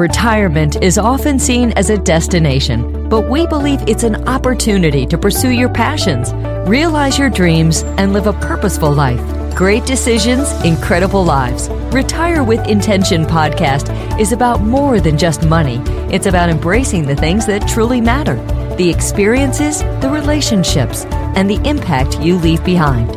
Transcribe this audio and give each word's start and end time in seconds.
Retirement 0.00 0.82
is 0.82 0.96
often 0.96 1.38
seen 1.38 1.72
as 1.72 1.90
a 1.90 1.98
destination, 1.98 3.06
but 3.10 3.28
we 3.28 3.46
believe 3.46 3.86
it's 3.86 4.02
an 4.02 4.26
opportunity 4.26 5.04
to 5.04 5.18
pursue 5.18 5.50
your 5.50 5.68
passions, 5.68 6.32
realize 6.66 7.18
your 7.18 7.28
dreams, 7.28 7.82
and 7.98 8.14
live 8.14 8.26
a 8.26 8.32
purposeful 8.32 8.90
life. 8.90 9.20
Great 9.54 9.84
decisions, 9.84 10.50
incredible 10.64 11.22
lives. 11.22 11.68
Retire 11.92 12.42
with 12.42 12.66
Intention 12.66 13.26
podcast 13.26 14.18
is 14.18 14.32
about 14.32 14.62
more 14.62 15.00
than 15.00 15.18
just 15.18 15.44
money. 15.44 15.82
It's 16.10 16.24
about 16.24 16.48
embracing 16.48 17.04
the 17.04 17.16
things 17.16 17.44
that 17.44 17.68
truly 17.68 18.00
matter 18.00 18.36
the 18.76 18.88
experiences, 18.88 19.80
the 20.00 20.08
relationships, 20.10 21.04
and 21.36 21.50
the 21.50 21.60
impact 21.68 22.18
you 22.20 22.38
leave 22.38 22.64
behind. 22.64 23.14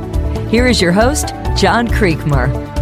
Here 0.50 0.68
is 0.68 0.82
your 0.82 0.92
host, 0.92 1.30
John 1.56 1.88
Creekmur. 1.88 2.73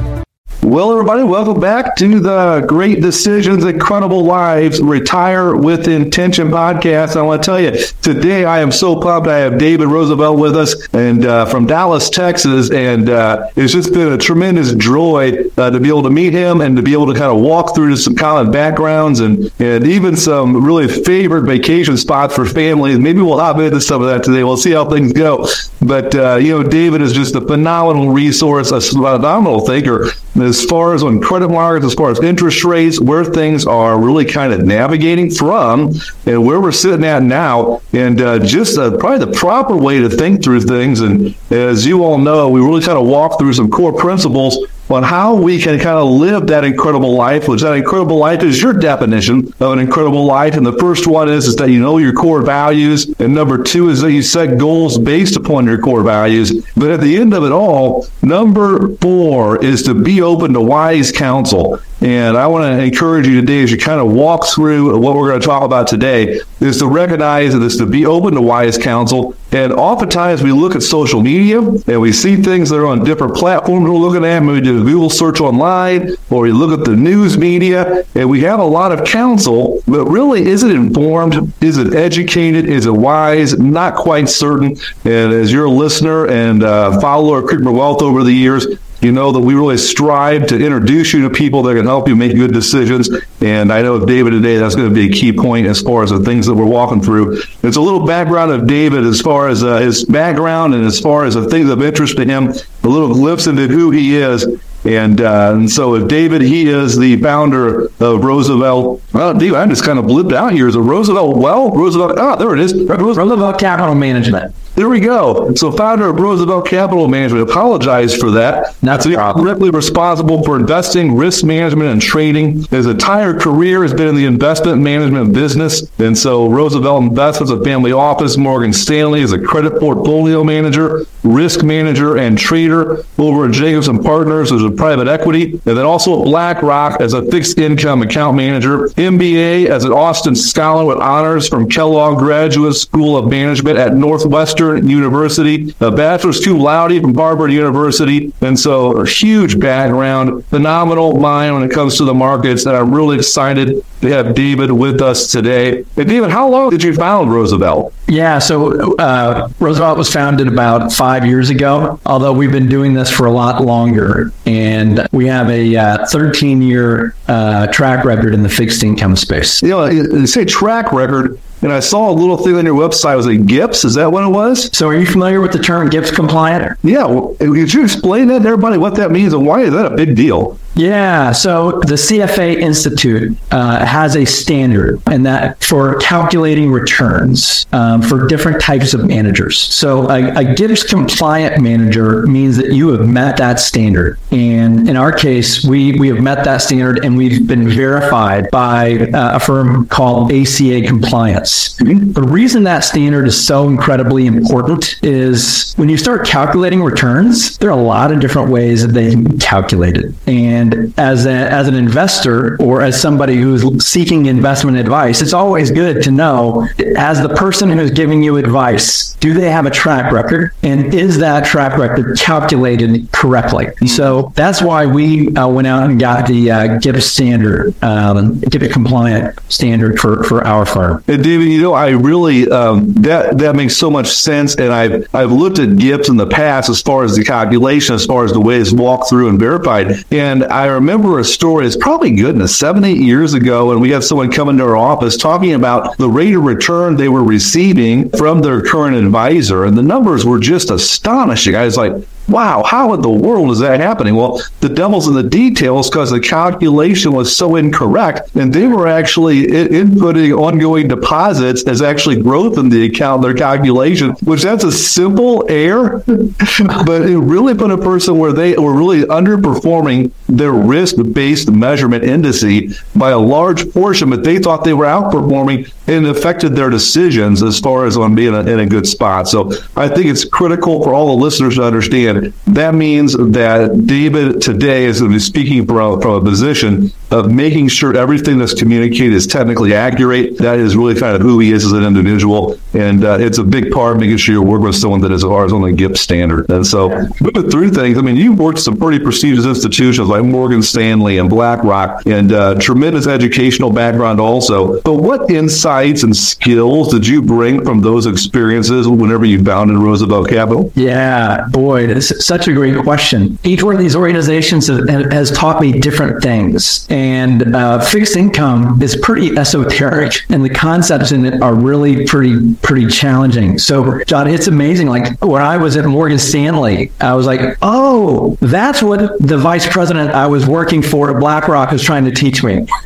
Well, 0.71 0.89
everybody, 0.93 1.23
welcome 1.23 1.59
back 1.59 1.97
to 1.97 2.21
the 2.21 2.63
Great 2.65 3.01
Decisions, 3.01 3.65
Incredible 3.65 4.23
Lives 4.23 4.79
Retire 4.79 5.53
with 5.53 5.85
Intention 5.89 6.47
podcast. 6.47 7.17
I 7.17 7.23
want 7.23 7.43
to 7.43 7.45
tell 7.45 7.59
you, 7.59 7.77
today 8.01 8.45
I 8.45 8.61
am 8.61 8.71
so 8.71 8.97
pumped. 8.97 9.27
I 9.27 9.39
have 9.39 9.57
David 9.57 9.87
Roosevelt 9.87 10.39
with 10.39 10.55
us 10.55 10.87
and 10.93 11.25
uh, 11.25 11.45
from 11.47 11.65
Dallas, 11.65 12.09
Texas. 12.09 12.71
And 12.71 13.09
uh, 13.09 13.49
it's 13.57 13.73
just 13.73 13.91
been 13.91 14.13
a 14.13 14.17
tremendous 14.17 14.73
joy 14.75 15.39
uh, 15.57 15.71
to 15.71 15.77
be 15.77 15.89
able 15.89 16.03
to 16.03 16.09
meet 16.09 16.31
him 16.31 16.61
and 16.61 16.77
to 16.77 16.81
be 16.81 16.93
able 16.93 17.07
to 17.07 17.19
kind 17.19 17.35
of 17.35 17.41
walk 17.41 17.75
through 17.75 17.97
some 17.97 18.15
common 18.15 18.49
backgrounds 18.49 19.19
and, 19.19 19.51
and 19.59 19.85
even 19.85 20.15
some 20.15 20.65
really 20.65 20.87
favorite 20.87 21.43
vacation 21.43 21.97
spots 21.97 22.33
for 22.33 22.45
families. 22.45 22.97
Maybe 22.97 23.19
we'll 23.19 23.39
hop 23.39 23.57
into 23.57 23.81
some 23.81 24.01
of 24.01 24.07
that 24.07 24.23
today. 24.23 24.45
We'll 24.45 24.55
see 24.55 24.71
how 24.71 24.89
things 24.89 25.11
go. 25.11 25.49
But, 25.81 26.15
uh, 26.15 26.35
you 26.35 26.57
know, 26.57 26.63
David 26.63 27.01
is 27.01 27.11
just 27.11 27.35
a 27.35 27.41
phenomenal 27.41 28.13
resource, 28.13 28.71
a 28.71 28.79
phenomenal 28.79 29.65
thinker 29.65 30.11
as 30.35 30.63
far 30.63 30.93
as 30.93 31.03
on 31.03 31.19
credit 31.19 31.49
markets, 31.49 31.85
as 31.85 31.93
far 31.93 32.09
as 32.09 32.19
interest 32.21 32.63
rates, 32.63 32.99
where 32.99 33.25
things 33.25 33.65
are 33.65 33.99
really 33.99 34.25
kind 34.25 34.53
of 34.53 34.63
navigating 34.63 35.29
from, 35.29 35.91
and 36.25 36.45
where 36.45 36.61
we're 36.61 36.71
sitting 36.71 37.05
at 37.05 37.23
now, 37.23 37.81
and 37.93 38.21
uh, 38.21 38.39
just 38.39 38.77
uh, 38.77 38.95
probably 38.97 39.25
the 39.25 39.31
proper 39.33 39.75
way 39.75 39.99
to 39.99 40.09
think 40.09 40.43
through 40.43 40.61
things. 40.61 41.01
And 41.01 41.35
as 41.49 41.85
you 41.85 42.03
all 42.03 42.17
know, 42.17 42.49
we 42.49 42.61
really 42.61 42.81
kind 42.81 42.97
of 42.97 43.05
walk 43.07 43.39
through 43.39 43.53
some 43.53 43.69
core 43.69 43.93
principles 43.93 44.57
on 44.91 45.03
how 45.03 45.35
we 45.35 45.59
can 45.59 45.79
kind 45.79 45.97
of 45.97 46.09
live 46.09 46.47
that 46.47 46.63
incredible 46.63 47.13
life, 47.13 47.47
which 47.47 47.61
that 47.61 47.73
incredible 47.73 48.17
life 48.17 48.43
is 48.43 48.61
your 48.61 48.73
definition 48.73 49.53
of 49.59 49.73
an 49.73 49.79
incredible 49.79 50.25
life. 50.25 50.55
And 50.55 50.65
the 50.65 50.77
first 50.77 51.07
one 51.07 51.29
is, 51.29 51.47
is 51.47 51.55
that 51.57 51.69
you 51.69 51.79
know 51.79 51.97
your 51.97 52.13
core 52.13 52.41
values. 52.41 53.07
And 53.19 53.33
number 53.33 53.61
two 53.61 53.89
is 53.89 54.01
that 54.01 54.11
you 54.11 54.21
set 54.21 54.57
goals 54.57 54.97
based 54.97 55.35
upon 55.35 55.65
your 55.65 55.77
core 55.77 56.03
values. 56.03 56.65
But 56.75 56.91
at 56.91 57.01
the 57.01 57.17
end 57.17 57.33
of 57.33 57.43
it 57.43 57.51
all, 57.51 58.07
number 58.21 58.95
four 58.97 59.63
is 59.63 59.83
to 59.83 59.93
be 59.93 60.21
open 60.21 60.53
to 60.53 60.61
wise 60.61 61.11
counsel. 61.11 61.79
And 62.01 62.35
I 62.35 62.47
want 62.47 62.63
to 62.63 62.83
encourage 62.83 63.27
you 63.27 63.39
today 63.39 63.61
as 63.61 63.71
you 63.71 63.77
kind 63.77 64.01
of 64.01 64.11
walk 64.11 64.47
through 64.47 64.97
what 64.97 65.15
we're 65.15 65.29
going 65.29 65.39
to 65.39 65.45
talk 65.45 65.61
about 65.61 65.85
today 65.85 66.39
is 66.59 66.79
to 66.79 66.87
recognize 66.87 67.53
that 67.53 67.61
it's 67.63 67.77
to 67.77 67.85
be 67.85 68.07
open 68.07 68.33
to 68.33 68.41
wise 68.41 68.75
counsel. 68.75 69.35
And 69.51 69.71
oftentimes 69.71 70.41
we 70.41 70.51
look 70.51 70.75
at 70.75 70.81
social 70.81 71.21
media 71.21 71.59
and 71.59 72.01
we 72.01 72.11
see 72.11 72.37
things 72.37 72.71
that 72.71 72.77
are 72.77 72.87
on 72.87 73.03
different 73.03 73.35
platforms 73.35 73.87
we're 73.87 73.95
looking 73.95 74.25
at. 74.25 74.39
Maybe 74.39 74.53
we 74.53 74.61
do 74.61 74.81
a 74.81 74.83
Google 74.83 75.11
search 75.11 75.41
online 75.41 76.15
or 76.31 76.41
we 76.41 76.51
look 76.51 76.77
at 76.77 76.85
the 76.85 76.95
news 76.95 77.37
media 77.37 78.03
and 78.15 78.27
we 78.27 78.41
have 78.41 78.59
a 78.59 78.65
lot 78.65 78.91
of 78.91 79.05
counsel, 79.05 79.83
but 79.87 80.05
really 80.05 80.47
is 80.47 80.63
it 80.63 80.71
informed? 80.71 81.53
Is 81.61 81.77
it 81.77 81.93
educated? 81.93 82.65
Is 82.65 82.87
it 82.87 82.93
wise? 82.93 83.59
Not 83.59 83.95
quite 83.95 84.27
certain. 84.27 84.75
And 85.05 85.33
as 85.33 85.51
your 85.51 85.69
listener 85.69 86.25
and 86.25 86.63
uh, 86.63 86.99
follower 86.99 87.39
of 87.39 87.45
Creekmur 87.45 87.77
Wealth 87.77 88.01
over 88.01 88.23
the 88.23 88.33
years, 88.33 88.65
you 89.01 89.11
know 89.11 89.31
that 89.31 89.39
we 89.39 89.55
really 89.55 89.77
strive 89.77 90.45
to 90.47 90.55
introduce 90.63 91.11
you 91.11 91.23
to 91.23 91.29
people 91.29 91.63
that 91.63 91.75
can 91.75 91.85
help 91.85 92.07
you 92.07 92.15
make 92.15 92.35
good 92.35 92.53
decisions. 92.53 93.09
And 93.41 93.73
I 93.73 93.81
know 93.81 93.97
with 93.97 94.07
David 94.07 94.31
today, 94.31 94.57
that's 94.57 94.75
going 94.75 94.89
to 94.89 94.93
be 94.93 95.09
a 95.09 95.11
key 95.11 95.33
point 95.33 95.65
as 95.65 95.81
far 95.81 96.03
as 96.03 96.11
the 96.11 96.19
things 96.19 96.45
that 96.45 96.53
we're 96.53 96.65
walking 96.65 97.01
through. 97.01 97.41
It's 97.63 97.77
a 97.77 97.81
little 97.81 98.05
background 98.05 98.51
of 98.51 98.67
David 98.67 99.03
as 99.03 99.19
far 99.19 99.47
as 99.47 99.63
uh, 99.63 99.77
his 99.77 100.05
background 100.05 100.75
and 100.75 100.85
as 100.85 100.99
far 100.99 101.25
as 101.25 101.33
the 101.33 101.49
things 101.49 101.69
of 101.69 101.81
interest 101.81 102.17
to 102.17 102.25
him, 102.25 102.49
a 102.83 102.87
little 102.87 103.13
glimpse 103.13 103.47
into 103.47 103.67
who 103.67 103.89
he 103.89 104.17
is. 104.17 104.45
And, 104.83 105.21
uh, 105.21 105.53
and 105.53 105.69
so 105.69 105.95
if 105.95 106.07
David, 106.07 106.41
he 106.41 106.67
is 106.67 106.97
the 106.97 107.17
founder 107.21 107.85
of 107.99 108.23
Roosevelt. 108.23 109.01
Well, 109.13 109.33
David, 109.33 109.57
I'm 109.57 109.69
just 109.69 109.83
kind 109.83 109.99
of 109.99 110.05
blipped 110.05 110.33
out 110.33 110.53
here. 110.53 110.67
Is 110.67 110.75
it 110.75 110.79
Roosevelt 110.79 111.37
Well? 111.37 111.71
Roosevelt, 111.71 112.17
ah, 112.17 112.35
there 112.35 112.53
it 112.53 112.59
is. 112.59 112.73
Roosevelt 112.73 113.59
Capital 113.59 113.95
Management. 113.95 114.55
There 114.81 114.89
we 114.89 114.99
go. 114.99 115.53
So, 115.53 115.71
founder 115.71 116.09
of 116.09 116.19
Roosevelt 116.19 116.65
Capital 116.65 117.07
Management. 117.07 117.47
Apologize 117.47 118.17
for 118.17 118.31
that. 118.31 118.75
That's 118.81 119.03
so 119.03 119.11
directly 119.11 119.69
responsible 119.69 120.41
for 120.41 120.57
investing, 120.57 121.15
risk 121.15 121.43
management, 121.43 121.91
and 121.91 122.01
trading. 122.01 122.63
His 122.63 122.87
entire 122.87 123.39
career 123.39 123.83
has 123.83 123.93
been 123.93 124.07
in 124.07 124.15
the 124.15 124.25
investment 124.25 124.81
management 124.81 125.35
business. 125.35 125.83
And 125.99 126.17
so, 126.17 126.49
Roosevelt 126.49 127.03
Investments, 127.03 127.51
a 127.51 127.63
family 127.63 127.91
office, 127.91 128.37
Morgan 128.37 128.73
Stanley 128.73 129.21
is 129.21 129.33
a 129.33 129.39
credit 129.39 129.79
portfolio 129.79 130.43
manager, 130.43 131.05
risk 131.21 131.63
manager, 131.63 132.17
and 132.17 132.35
trader 132.35 133.05
over 133.19 133.45
at 133.45 133.51
Jacobson 133.51 134.01
Partners 134.01 134.51
as 134.51 134.63
a 134.63 134.71
private 134.71 135.07
equity, 135.07 135.51
and 135.51 135.77
then 135.77 135.85
also 135.85 136.23
BlackRock 136.23 136.99
as 137.01 137.13
a 137.13 137.21
fixed 137.29 137.59
income 137.59 138.01
account 138.01 138.35
manager, 138.35 138.87
MBA 138.97 139.67
as 139.67 139.83
an 139.83 139.91
Austin 139.91 140.35
Scholar 140.35 140.85
with 140.85 140.97
honors 140.97 141.47
from 141.47 141.69
Kellogg 141.69 142.17
Graduate 142.17 142.73
School 142.73 143.15
of 143.15 143.29
Management 143.29 143.77
at 143.77 143.93
Northwestern. 143.93 144.70
University, 144.77 145.73
a 145.79 145.91
bachelor's 145.91 146.43
cum 146.43 146.59
laude 146.59 147.01
from 147.01 147.13
Harvard 147.15 147.51
University. 147.51 148.33
And 148.41 148.59
so 148.59 148.97
a 148.97 149.05
huge 149.05 149.59
background, 149.59 150.45
phenomenal 150.45 151.17
mind 151.17 151.55
when 151.55 151.63
it 151.63 151.71
comes 151.71 151.97
to 151.97 152.05
the 152.05 152.13
markets. 152.13 152.65
And 152.65 152.75
I'm 152.75 152.93
really 152.93 153.17
excited 153.17 153.83
to 154.01 154.07
have 154.07 154.33
David 154.33 154.71
with 154.71 155.01
us 155.01 155.31
today. 155.31 155.85
And 155.95 156.07
David, 156.07 156.31
how 156.31 156.49
long 156.49 156.69
did 156.69 156.83
you 156.83 156.93
found 156.93 157.31
Roosevelt? 157.31 157.93
Yeah, 158.07 158.39
so 158.39 158.95
uh, 158.97 159.47
Roosevelt 159.59 159.97
was 159.97 160.11
founded 160.11 160.47
about 160.47 160.91
five 160.91 161.25
years 161.25 161.49
ago, 161.49 161.99
although 162.05 162.33
we've 162.33 162.51
been 162.51 162.67
doing 162.67 162.93
this 162.93 163.09
for 163.09 163.25
a 163.25 163.31
lot 163.31 163.63
longer. 163.63 164.33
And 164.45 165.07
we 165.11 165.27
have 165.27 165.49
a 165.49 165.75
uh, 165.75 166.05
13 166.07 166.61
year 166.61 167.15
uh, 167.27 167.67
track 167.67 168.03
record 168.03 168.33
in 168.33 168.43
the 168.43 168.49
fixed 168.49 168.83
income 168.83 169.15
space. 169.15 169.61
You 169.61 169.69
know, 169.69 169.85
you 169.85 170.27
say 170.27 170.45
track 170.45 170.91
record 170.91 171.39
and 171.61 171.71
I 171.71 171.79
saw 171.79 172.09
a 172.09 172.13
little 172.13 172.37
thing 172.37 172.55
on 172.55 172.65
your 172.65 172.75
website. 172.75 173.15
Was 173.15 173.27
it 173.27 173.45
GIPS? 173.45 173.85
Is 173.85 173.95
that 173.95 174.11
what 174.11 174.23
it 174.23 174.29
was? 174.29 174.75
So, 174.75 174.87
are 174.87 174.95
you 174.95 175.05
familiar 175.05 175.41
with 175.41 175.51
the 175.51 175.59
term 175.59 175.89
GIPS 175.89 176.11
compliant? 176.11 176.77
Yeah. 176.83 177.05
Well, 177.05 177.35
could 177.39 177.73
you 177.73 177.83
explain 177.83 178.27
that 178.27 178.39
to 178.39 178.47
everybody 178.47 178.77
what 178.77 178.95
that 178.95 179.11
means 179.11 179.33
and 179.33 179.45
why 179.45 179.61
is 179.61 179.71
that 179.73 179.91
a 179.91 179.95
big 179.95 180.15
deal? 180.15 180.59
Yeah, 180.75 181.31
so 181.31 181.71
the 181.81 181.95
CFA 181.95 182.57
Institute 182.59 183.37
uh, 183.51 183.85
has 183.85 184.15
a 184.15 184.25
standard, 184.25 185.01
and 185.07 185.25
that 185.25 185.61
for 185.63 185.99
calculating 185.99 186.71
returns 186.71 187.65
um, 187.73 188.01
for 188.01 188.27
different 188.27 188.61
types 188.61 188.93
of 188.93 189.05
managers. 189.05 189.59
So 189.59 190.09
a, 190.09 190.33
a 190.35 190.55
GIPS 190.55 190.83
compliant 190.83 191.61
manager 191.61 192.25
means 192.25 192.57
that 192.57 192.71
you 192.71 192.89
have 192.89 193.07
met 193.07 193.37
that 193.37 193.59
standard, 193.59 194.17
and 194.31 194.87
in 194.87 194.95
our 194.95 195.11
case, 195.11 195.65
we 195.65 195.93
we 195.99 196.07
have 196.07 196.21
met 196.21 196.45
that 196.45 196.57
standard, 196.57 197.03
and 197.03 197.17
we've 197.17 197.45
been 197.45 197.67
verified 197.67 198.49
by 198.51 198.97
uh, 199.13 199.35
a 199.35 199.39
firm 199.39 199.87
called 199.87 200.31
ACA 200.31 200.81
Compliance. 200.87 201.75
Mm-hmm. 201.77 202.13
The 202.13 202.23
reason 202.23 202.63
that 202.63 202.79
standard 202.79 203.27
is 203.27 203.45
so 203.45 203.67
incredibly 203.67 204.25
important 204.25 205.03
is 205.03 205.73
when 205.75 205.89
you 205.89 205.97
start 205.97 206.25
calculating 206.25 206.81
returns, 206.81 207.57
there 207.57 207.69
are 207.69 207.77
a 207.77 207.83
lot 207.83 208.11
of 208.11 208.19
different 208.19 208.49
ways 208.49 208.85
that 208.85 208.93
they 208.93 209.11
can 209.11 209.23
be 209.23 209.37
calculated, 209.37 210.15
and 210.27 210.60
and 210.61 210.93
as, 210.97 211.25
a, 211.25 211.31
as 211.31 211.67
an 211.67 211.75
investor 211.75 212.57
or 212.61 212.81
as 212.81 212.99
somebody 212.99 213.37
who's 213.37 213.85
seeking 213.85 214.27
investment 214.27 214.77
advice, 214.77 215.21
it's 215.21 215.33
always 215.33 215.71
good 215.71 216.03
to 216.03 216.11
know 216.11 216.67
as 216.97 217.21
the 217.21 217.29
person 217.29 217.69
who's 217.69 217.91
giving 217.91 218.21
you 218.21 218.37
advice, 218.37 219.13
do 219.15 219.33
they 219.33 219.49
have 219.49 219.65
a 219.65 219.69
track 219.69 220.11
record? 220.11 220.51
And 220.63 220.93
is 220.93 221.17
that 221.19 221.45
track 221.45 221.77
record 221.77 222.17
calculated 222.19 223.11
correctly? 223.11 223.67
So 223.87 224.31
that's 224.35 224.61
why 224.61 224.85
we 224.85 225.33
uh, 225.35 225.47
went 225.47 225.67
out 225.67 225.89
and 225.89 225.99
got 225.99 226.27
the 226.27 226.51
uh, 226.51 226.79
GIPS 226.79 227.05
standard, 227.05 227.83
um, 227.83 228.39
GIPS 228.41 228.71
compliant 228.71 229.39
standard 229.51 229.99
for, 229.99 230.23
for 230.23 230.45
our 230.45 230.65
firm. 230.65 231.03
And 231.07 231.23
David, 231.23 231.47
you 231.47 231.61
know, 231.61 231.73
I 231.73 231.89
really, 231.89 232.49
um, 232.49 232.93
that, 232.93 233.37
that 233.39 233.55
makes 233.55 233.75
so 233.77 233.89
much 233.89 234.07
sense. 234.07 234.55
And 234.55 234.71
I've, 234.71 235.13
I've 235.13 235.31
looked 235.31 235.59
at 235.59 235.77
GIPS 235.77 236.09
in 236.09 236.17
the 236.17 236.27
past 236.27 236.69
as 236.69 236.81
far 236.81 237.03
as 237.03 237.15
the 237.15 237.23
calculation, 237.23 237.95
as 237.95 238.05
far 238.05 238.25
as 238.25 238.31
the 238.31 238.39
way 238.39 238.57
it's 238.57 238.71
walked 238.71 239.09
through 239.09 239.29
and 239.29 239.39
verified. 239.39 240.03
And 240.11 240.43
I 240.51 240.65
remember 240.65 241.19
a 241.19 241.23
story, 241.23 241.65
it's 241.65 241.77
probably 241.77 242.11
goodness, 242.11 242.55
seven, 242.55 242.83
eight 242.83 242.97
years 242.97 243.33
ago, 243.33 243.71
and 243.71 243.79
we 243.79 243.89
had 243.89 244.03
someone 244.03 244.29
come 244.29 244.49
into 244.49 244.63
our 244.63 244.75
office 244.75 245.15
talking 245.15 245.53
about 245.53 245.97
the 245.97 246.09
rate 246.09 246.35
of 246.35 246.43
return 246.43 246.95
they 246.97 247.07
were 247.07 247.23
receiving 247.23 248.09
from 248.09 248.41
their 248.41 248.61
current 248.61 248.97
advisor. 248.97 249.63
And 249.63 249.77
the 249.77 249.83
numbers 249.83 250.25
were 250.25 250.39
just 250.39 250.69
astonishing. 250.69 251.55
I 251.55 251.63
was 251.63 251.77
like, 251.77 251.93
wow, 252.31 252.63
how 252.63 252.93
in 252.93 253.01
the 253.01 253.09
world 253.09 253.51
is 253.51 253.59
that 253.59 253.79
happening? 253.79 254.15
Well, 254.15 254.41
the 254.59 254.69
devil's 254.69 255.07
in 255.07 255.13
the 255.13 255.23
details 255.23 255.89
because 255.89 256.11
the 256.11 256.19
calculation 256.19 257.11
was 257.11 257.35
so 257.35 257.55
incorrect. 257.55 258.35
And 258.35 258.53
they 258.53 258.67
were 258.67 258.87
actually 258.87 259.47
inputting 259.47 260.37
ongoing 260.37 260.87
deposits 260.87 261.63
as 261.67 261.81
actually 261.81 262.21
growth 262.21 262.57
in 262.57 262.69
the 262.69 262.85
account, 262.85 263.21
their 263.21 263.33
calculation, 263.33 264.11
which 264.23 264.41
that's 264.41 264.63
a 264.63 264.71
simple 264.71 265.45
error, 265.49 266.03
but 266.07 267.01
it 267.03 267.17
really 267.17 267.53
put 267.53 267.71
a 267.71 267.77
person 267.77 268.17
where 268.17 268.33
they 268.33 268.55
were 268.57 268.73
really 268.73 269.01
underperforming 269.03 270.11
their 270.27 270.51
risk 270.51 270.95
based 271.11 271.51
measurement 271.51 272.03
indice 272.03 272.81
by 272.95 273.11
a 273.11 273.19
large 273.19 273.71
portion, 273.71 274.09
but 274.09 274.23
they 274.23 274.39
thought 274.39 274.63
they 274.63 274.73
were 274.73 274.85
outperforming 274.85 275.71
and 275.87 276.07
affected 276.07 276.55
their 276.55 276.69
decisions 276.69 277.43
as 277.43 277.59
far 277.59 277.85
as 277.85 277.97
on 277.97 278.15
being 278.15 278.33
in 278.33 278.59
a 278.59 278.65
good 278.65 278.87
spot. 278.87 279.27
So 279.27 279.51
I 279.75 279.87
think 279.87 280.07
it's 280.07 280.23
critical 280.23 280.83
for 280.83 280.93
all 280.93 281.07
the 281.07 281.23
listeners 281.23 281.55
to 281.55 281.63
understand 281.63 282.20
that 282.47 282.75
means 282.75 283.13
that 283.13 283.85
David 283.85 284.41
today 284.41 284.85
is 284.85 285.01
speaking 285.25 285.65
from 285.65 285.77
a, 285.77 286.01
from 286.01 286.11
a 286.15 286.21
position 286.21 286.91
of 287.11 287.31
making 287.31 287.67
sure 287.67 287.95
everything 287.95 288.37
that's 288.37 288.53
communicated 288.53 289.13
is 289.13 289.27
technically 289.27 289.73
accurate. 289.73 290.37
That 290.37 290.59
is 290.59 290.75
really 290.75 290.95
kind 290.99 291.15
of 291.15 291.21
who 291.21 291.39
he 291.39 291.51
is 291.51 291.65
as 291.65 291.73
an 291.73 291.83
individual. 291.83 292.57
And 292.73 293.03
uh, 293.03 293.17
it's 293.19 293.37
a 293.37 293.43
big 293.43 293.71
part 293.71 293.95
of 293.95 294.01
making 294.01 294.17
sure 294.17 294.33
you're 294.33 294.43
working 294.43 294.67
with 294.67 294.75
someone 294.75 295.01
that 295.01 295.11
is 295.11 295.21
the 295.21 295.73
GIPS 295.75 296.01
standard. 296.01 296.49
And 296.49 296.65
so 296.65 296.89
moving 297.19 297.49
through 297.49 297.71
things, 297.71 297.97
I 297.97 298.01
mean, 298.01 298.15
you've 298.15 298.39
worked 298.39 298.59
some 298.59 298.77
pretty 298.77 299.03
prestigious 299.03 299.45
institutions 299.45 300.07
like 300.07 300.23
Morgan 300.23 300.61
Stanley 300.61 301.17
and 301.17 301.29
BlackRock 301.29 302.05
and 302.05 302.31
uh, 302.31 302.55
tremendous 302.59 303.07
educational 303.07 303.71
background 303.71 304.19
also. 304.19 304.81
But 304.81 304.95
what 304.95 305.29
insights 305.29 306.03
and 306.03 306.15
skills 306.15 306.91
did 306.91 307.05
you 307.05 307.21
bring 307.21 307.63
from 307.63 307.81
those 307.81 308.05
experiences 308.05 308.87
whenever 308.87 309.25
you 309.25 309.43
founded 309.43 309.77
Roosevelt 309.77 310.29
Capital? 310.29 310.71
Yeah, 310.75 311.47
boy, 311.49 311.99
such 312.01 312.47
a 312.47 312.53
great 312.53 312.77
question. 312.77 313.37
Each 313.43 313.63
one 313.63 313.75
of 313.75 313.81
these 313.81 313.95
organizations 313.95 314.67
has 314.67 315.31
taught 315.31 315.61
me 315.61 315.79
different 315.79 316.21
things. 316.21 316.87
And 316.89 317.55
uh, 317.55 317.79
fixed 317.81 318.15
income 318.15 318.81
is 318.81 318.95
pretty 319.01 319.37
esoteric, 319.37 320.13
and 320.29 320.43
the 320.43 320.49
concepts 320.49 321.11
in 321.11 321.25
it 321.25 321.41
are 321.41 321.55
really 321.55 322.05
pretty 322.05 322.55
pretty 322.55 322.87
challenging. 322.87 323.57
So, 323.57 324.03
John, 324.05 324.27
it's 324.27 324.47
amazing. 324.47 324.87
Like 324.87 325.17
when 325.21 325.41
I 325.41 325.57
was 325.57 325.77
at 325.77 325.85
Morgan 325.85 326.19
Stanley, 326.19 326.91
I 326.99 327.13
was 327.13 327.25
like, 327.25 327.57
oh, 327.61 328.37
that's 328.41 328.81
what 328.81 329.19
the 329.19 329.37
vice 329.37 329.67
president 329.67 330.11
I 330.11 330.27
was 330.27 330.45
working 330.45 330.81
for 330.81 331.11
at 331.11 331.19
BlackRock 331.19 331.71
was 331.71 331.83
trying 331.83 332.05
to 332.05 332.11
teach 332.11 332.43
me. 332.43 332.67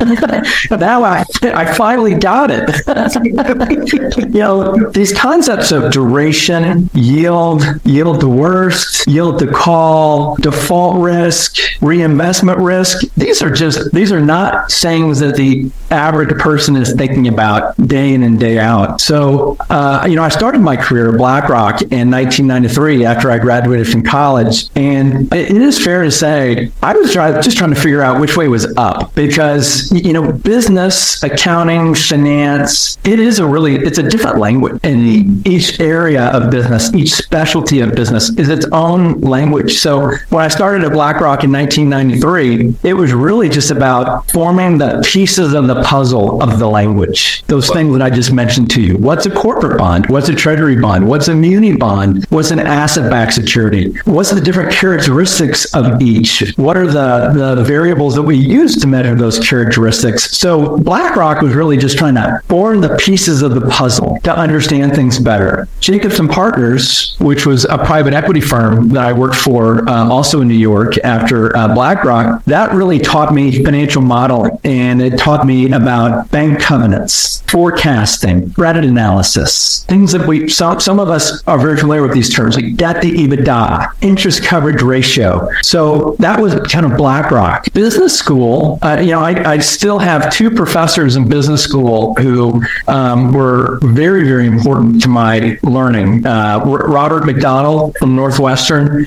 now 0.70 1.02
I, 1.02 1.24
I 1.42 1.72
finally 1.74 2.14
got 2.14 2.50
it. 2.50 2.68
you 4.34 4.40
know, 4.40 4.90
these 4.90 5.12
concepts 5.12 5.72
of 5.72 5.92
duration, 5.92 6.90
yield, 6.94 7.64
yield 7.84 8.20
to 8.20 8.28
worst, 8.28 9.05
yield 9.06 9.38
to 9.38 9.46
call, 9.46 10.36
default 10.36 11.02
risk, 11.02 11.56
reinvestment 11.80 12.58
risk, 12.58 13.06
these 13.16 13.42
are 13.42 13.50
just 13.50 13.92
these 13.92 14.12
are 14.12 14.20
not 14.20 14.70
things 14.70 15.20
that 15.20 15.36
the 15.36 15.70
average 15.90 16.36
person 16.38 16.76
is 16.76 16.92
thinking 16.94 17.28
about 17.28 17.76
day 17.86 18.14
in 18.14 18.22
and 18.22 18.40
day 18.40 18.58
out. 18.58 19.00
So, 19.00 19.56
uh, 19.70 20.06
you 20.08 20.16
know, 20.16 20.22
I 20.22 20.28
started 20.28 20.60
my 20.60 20.76
career 20.76 21.12
at 21.12 21.18
BlackRock 21.18 21.82
in 21.82 22.10
1993 22.10 23.04
after 23.04 23.30
I 23.30 23.38
graduated 23.38 23.88
from 23.88 24.02
college. 24.02 24.68
And 24.74 25.32
it 25.32 25.50
is 25.50 25.82
fair 25.82 26.02
to 26.02 26.10
say 26.10 26.70
I 26.82 26.94
was 26.94 27.12
try- 27.12 27.40
just 27.40 27.56
trying 27.56 27.74
to 27.74 27.80
figure 27.80 28.02
out 28.02 28.20
which 28.20 28.36
way 28.36 28.48
was 28.48 28.76
up 28.76 29.14
because, 29.14 29.90
you 29.92 30.12
know, 30.12 30.32
business, 30.32 31.22
accounting, 31.22 31.94
finance, 31.94 32.98
it 33.04 33.20
is 33.20 33.38
a 33.38 33.46
really, 33.46 33.76
it's 33.76 33.98
a 33.98 34.02
different 34.02 34.38
language. 34.38 34.80
And 34.82 35.46
each 35.46 35.80
area 35.80 36.26
of 36.26 36.50
business, 36.50 36.92
each 36.94 37.12
specialty 37.12 37.80
of 37.80 37.94
business 37.94 38.30
is 38.38 38.48
its 38.48 38.66
own 38.72 38.95
language. 39.20 39.78
So 39.78 40.16
when 40.30 40.44
I 40.44 40.48
started 40.48 40.84
at 40.84 40.92
BlackRock 40.92 41.44
in 41.44 41.52
1993, 41.52 42.88
it 42.88 42.94
was 42.94 43.12
really 43.12 43.48
just 43.48 43.70
about 43.70 44.30
forming 44.30 44.78
the 44.78 45.02
pieces 45.06 45.54
of 45.54 45.66
the 45.66 45.82
puzzle 45.82 46.42
of 46.42 46.58
the 46.58 46.68
language. 46.68 47.42
Those 47.46 47.70
things 47.70 47.92
that 47.96 48.02
I 48.02 48.10
just 48.10 48.32
mentioned 48.32 48.70
to 48.72 48.82
you. 48.82 48.96
What's 48.98 49.26
a 49.26 49.30
corporate 49.30 49.78
bond? 49.78 50.06
What's 50.06 50.28
a 50.28 50.34
treasury 50.34 50.76
bond? 50.76 51.08
What's 51.08 51.28
a 51.28 51.34
muni 51.34 51.76
bond? 51.76 52.24
What's 52.30 52.50
an 52.50 52.58
asset 52.58 53.10
backed 53.10 53.34
security? 53.34 53.96
What's 54.04 54.30
the 54.30 54.40
different 54.40 54.72
characteristics 54.72 55.72
of 55.74 56.00
each? 56.02 56.52
What 56.56 56.76
are 56.76 56.86
the, 56.86 57.54
the 57.54 57.62
variables 57.64 58.14
that 58.14 58.22
we 58.22 58.36
use 58.36 58.76
to 58.80 58.86
measure 58.86 59.14
those 59.14 59.38
characteristics? 59.38 60.36
So 60.36 60.76
BlackRock 60.78 61.42
was 61.42 61.54
really 61.54 61.76
just 61.76 61.98
trying 61.98 62.14
to 62.14 62.40
form 62.48 62.80
the 62.80 62.96
pieces 62.96 63.42
of 63.42 63.54
the 63.54 63.62
puzzle 63.68 64.18
to 64.24 64.36
understand 64.36 64.94
things 64.94 65.18
better. 65.18 65.68
Jacobson 65.80 66.28
Partners, 66.28 67.16
which 67.20 67.46
was 67.46 67.64
a 67.64 67.78
private 67.78 68.14
equity 68.14 68.40
firm 68.40 68.85
that 68.90 69.04
I 69.04 69.12
worked 69.12 69.36
for 69.36 69.88
uh, 69.88 70.08
also 70.08 70.40
in 70.40 70.48
New 70.48 70.54
York 70.54 70.98
after 70.98 71.56
uh, 71.56 71.74
BlackRock, 71.74 72.44
that 72.44 72.72
really 72.72 72.98
taught 72.98 73.32
me 73.32 73.64
financial 73.64 74.02
modeling, 74.02 74.58
and 74.64 75.02
it 75.02 75.18
taught 75.18 75.46
me 75.46 75.72
about 75.72 76.30
bank 76.30 76.60
covenants, 76.60 77.35
forecasting, 77.48 78.52
credit 78.52 78.84
analysis, 78.84 79.84
things 79.84 80.12
that 80.12 80.26
we 80.26 80.48
some 80.48 80.80
some 80.80 81.00
of 81.00 81.08
us 81.08 81.42
are 81.46 81.58
very 81.58 81.76
familiar 81.76 82.02
with 82.02 82.12
these 82.12 82.32
terms 82.32 82.56
like 82.56 82.76
debt 82.76 83.02
to 83.02 83.08
EBITDA, 83.08 83.92
interest 84.02 84.42
coverage 84.42 84.82
ratio. 84.82 85.48
So 85.62 86.16
that 86.18 86.40
was 86.40 86.54
kind 86.70 86.86
of 86.86 86.96
BlackRock. 86.96 87.72
Business 87.72 88.18
school, 88.18 88.78
uh, 88.82 88.98
you 89.00 89.10
know, 89.10 89.20
I, 89.20 89.52
I, 89.52 89.58
still 89.58 89.98
have 89.98 90.32
two 90.32 90.50
professors 90.50 91.16
in 91.16 91.28
business 91.28 91.62
school 91.62 92.14
who 92.14 92.62
um, 92.88 93.32
were 93.32 93.78
very 93.82 94.26
very 94.26 94.46
important 94.46 95.02
to 95.02 95.08
my 95.08 95.58
learning. 95.62 96.26
Uh, 96.26 96.62
Robert 96.64 97.26
McDonald 97.26 97.96
from 97.98 98.16
Northwestern 98.16 99.06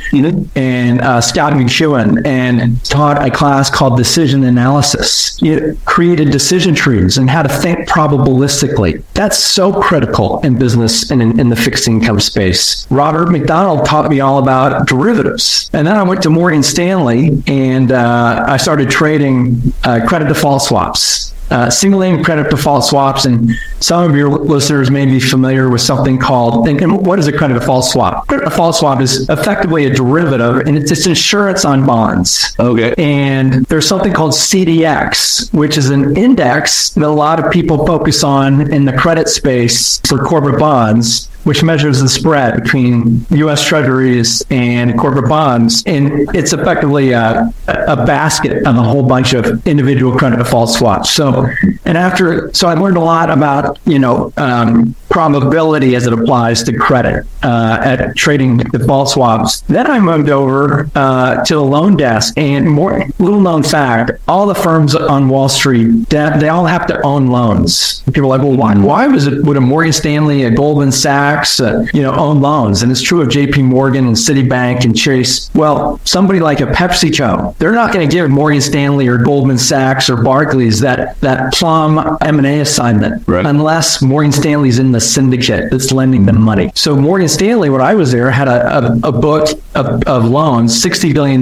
and 0.55 1.01
uh, 1.01 1.21
Scott 1.21 1.53
McEwen, 1.53 2.25
and 2.25 2.83
taught 2.85 3.25
a 3.25 3.31
class 3.31 3.69
called 3.69 3.97
Decision 3.97 4.43
Analysis. 4.43 5.41
You 5.41 5.77
created 5.85 6.31
decision 6.31 6.75
trees 6.75 7.17
and 7.17 7.29
how 7.29 7.43
to 7.43 7.49
think 7.49 7.87
probabilistically. 8.29 9.03
That's 9.13 9.37
so 9.37 9.81
critical 9.81 10.39
in 10.41 10.57
business 10.57 11.11
and 11.11 11.21
in, 11.21 11.39
in 11.39 11.49
the 11.49 11.55
fixed 11.55 11.87
income 11.87 12.19
space. 12.19 12.87
Robert 12.89 13.29
McDonald 13.31 13.85
taught 13.85 14.09
me 14.09 14.19
all 14.19 14.39
about 14.39 14.87
derivatives. 14.87 15.69
And 15.73 15.85
then 15.85 15.95
I 15.95 16.03
went 16.03 16.23
to 16.23 16.29
Morgan 16.29 16.63
Stanley 16.63 17.41
and 17.47 17.91
uh, 17.91 18.45
I 18.47 18.57
started 18.57 18.89
trading 18.89 19.73
uh, 19.83 20.01
credit 20.07 20.27
default 20.27 20.61
swaps 20.61 21.33
uh, 21.51 21.69
single 21.69 21.99
name 21.99 22.23
credit 22.23 22.49
default 22.49 22.85
swaps. 22.85 23.25
And 23.25 23.51
some 23.79 24.09
of 24.09 24.15
your 24.15 24.29
listeners 24.29 24.91
may 24.91 25.05
be 25.05 25.19
familiar 25.19 25.69
with 25.69 25.81
something 25.81 26.17
called, 26.17 26.67
and, 26.67 26.81
and 26.81 27.05
what 27.05 27.19
is 27.19 27.27
a 27.27 27.31
credit 27.31 27.55
default 27.55 27.85
swap? 27.85 28.27
Credit 28.27 28.45
default 28.45 28.75
swap 28.75 29.01
is 29.01 29.29
effectively 29.29 29.85
a 29.85 29.93
derivative 29.93 30.67
and 30.67 30.77
it's, 30.77 30.91
it's 30.91 31.07
insurance 31.07 31.65
on 31.65 31.85
bonds. 31.85 32.55
Okay. 32.59 32.93
And 32.97 33.65
there's 33.65 33.87
something 33.87 34.13
called 34.13 34.31
CDX, 34.31 35.53
which 35.53 35.77
is 35.77 35.89
an 35.89 36.17
index 36.17 36.91
that 36.91 37.03
a 37.03 37.09
lot 37.09 37.43
of 37.43 37.51
people 37.51 37.85
focus 37.85 38.23
on 38.23 38.71
in 38.71 38.85
the 38.85 38.93
credit 38.93 39.27
space 39.27 39.99
for 40.07 40.23
corporate 40.23 40.59
bonds 40.59 41.28
which 41.43 41.63
measures 41.63 42.01
the 42.01 42.09
spread 42.09 42.61
between 42.61 43.25
U.S. 43.29 43.65
Treasuries 43.65 44.43
and 44.49 44.97
corporate 44.97 45.29
bonds. 45.29 45.83
And 45.85 46.33
it's 46.35 46.53
effectively 46.53 47.11
a, 47.11 47.51
a 47.67 48.05
basket 48.05 48.65
of 48.65 48.75
a 48.75 48.83
whole 48.83 49.03
bunch 49.03 49.33
of 49.33 49.65
individual 49.67 50.17
credit 50.17 50.37
default 50.37 50.69
swaps. 50.69 51.09
So, 51.11 51.47
and 51.85 51.97
after, 51.97 52.53
so 52.53 52.67
I 52.67 52.73
learned 52.73 52.97
a 52.97 53.01
lot 53.01 53.29
about, 53.29 53.79
you 53.85 53.99
know, 53.99 54.33
um, 54.37 54.95
probability 55.09 55.95
as 55.95 56.05
it 56.07 56.13
applies 56.13 56.63
to 56.63 56.77
credit 56.77 57.25
uh, 57.43 57.79
at 57.83 58.15
trading 58.15 58.57
default 58.57 59.09
swaps. 59.09 59.61
Then 59.61 59.89
I 59.89 59.99
moved 59.99 60.29
over 60.29 60.89
uh, 60.95 61.43
to 61.45 61.55
the 61.55 61.63
loan 61.63 61.97
desk, 61.97 62.33
and 62.37 62.69
more 62.69 63.05
little 63.19 63.41
known 63.41 63.63
fact: 63.63 64.11
all 64.27 64.45
the 64.45 64.55
firms 64.55 64.95
on 64.95 65.29
Wall 65.29 65.49
Street 65.49 66.09
they 66.09 66.49
all 66.49 66.65
have 66.65 66.85
to 66.87 67.01
own 67.01 67.27
loans. 67.27 68.01
People 68.05 68.25
are 68.25 68.37
like, 68.37 68.41
well, 68.41 68.55
why? 68.55 68.75
Why 68.75 69.07
was 69.07 69.27
it? 69.27 69.43
Would 69.43 69.57
a 69.57 69.61
Morgan 69.61 69.93
Stanley, 69.93 70.43
a 70.43 70.51
Goldman 70.51 70.91
Sachs, 70.91 71.59
uh, 71.59 71.85
you 71.93 72.01
know, 72.01 72.13
own 72.13 72.41
loans? 72.41 72.81
And 72.81 72.91
it's 72.91 73.01
true 73.01 73.21
of 73.21 73.29
J.P. 73.29 73.63
Morgan 73.63 74.07
and 74.07 74.15
Citibank 74.15 74.83
and 74.85 74.95
Chase. 74.95 75.49
Well, 75.53 75.99
somebody 76.05 76.39
like 76.39 76.61
a 76.61 76.65
PepsiCo, 76.65 77.57
they're 77.57 77.71
not 77.71 77.93
going 77.93 78.07
to 78.07 78.13
give 78.13 78.29
Morgan 78.29 78.61
Stanley 78.61 79.07
or 79.07 79.17
Goldman 79.17 79.57
Sachs 79.57 80.09
or 80.09 80.21
Barclays 80.21 80.79
that 80.81 81.19
that 81.21 81.53
plum 81.53 82.17
M 82.21 82.37
and 82.37 82.47
A 82.47 82.59
assignment 82.61 83.27
right. 83.27 83.45
unless 83.45 84.01
Morgan 84.01 84.31
Stanley's 84.31 84.79
in 84.79 84.91
the 84.91 84.98
syndicate 84.99 85.71
that's 85.71 85.91
lending 85.91 86.25
them 86.25 86.41
money. 86.41 86.71
So 86.75 86.95
Morgan 86.95 87.27
Stanley, 87.27 87.69
when 87.69 87.81
I 87.81 87.95
was 87.95 88.11
there, 88.11 88.31
had 88.31 88.47
a, 88.47 88.77
a, 88.77 89.09
a 89.09 89.11
book 89.11 89.49
of, 89.75 90.03
of, 90.03 90.25
loans, 90.25 90.83
$60 90.83 91.13
billion 91.13 91.41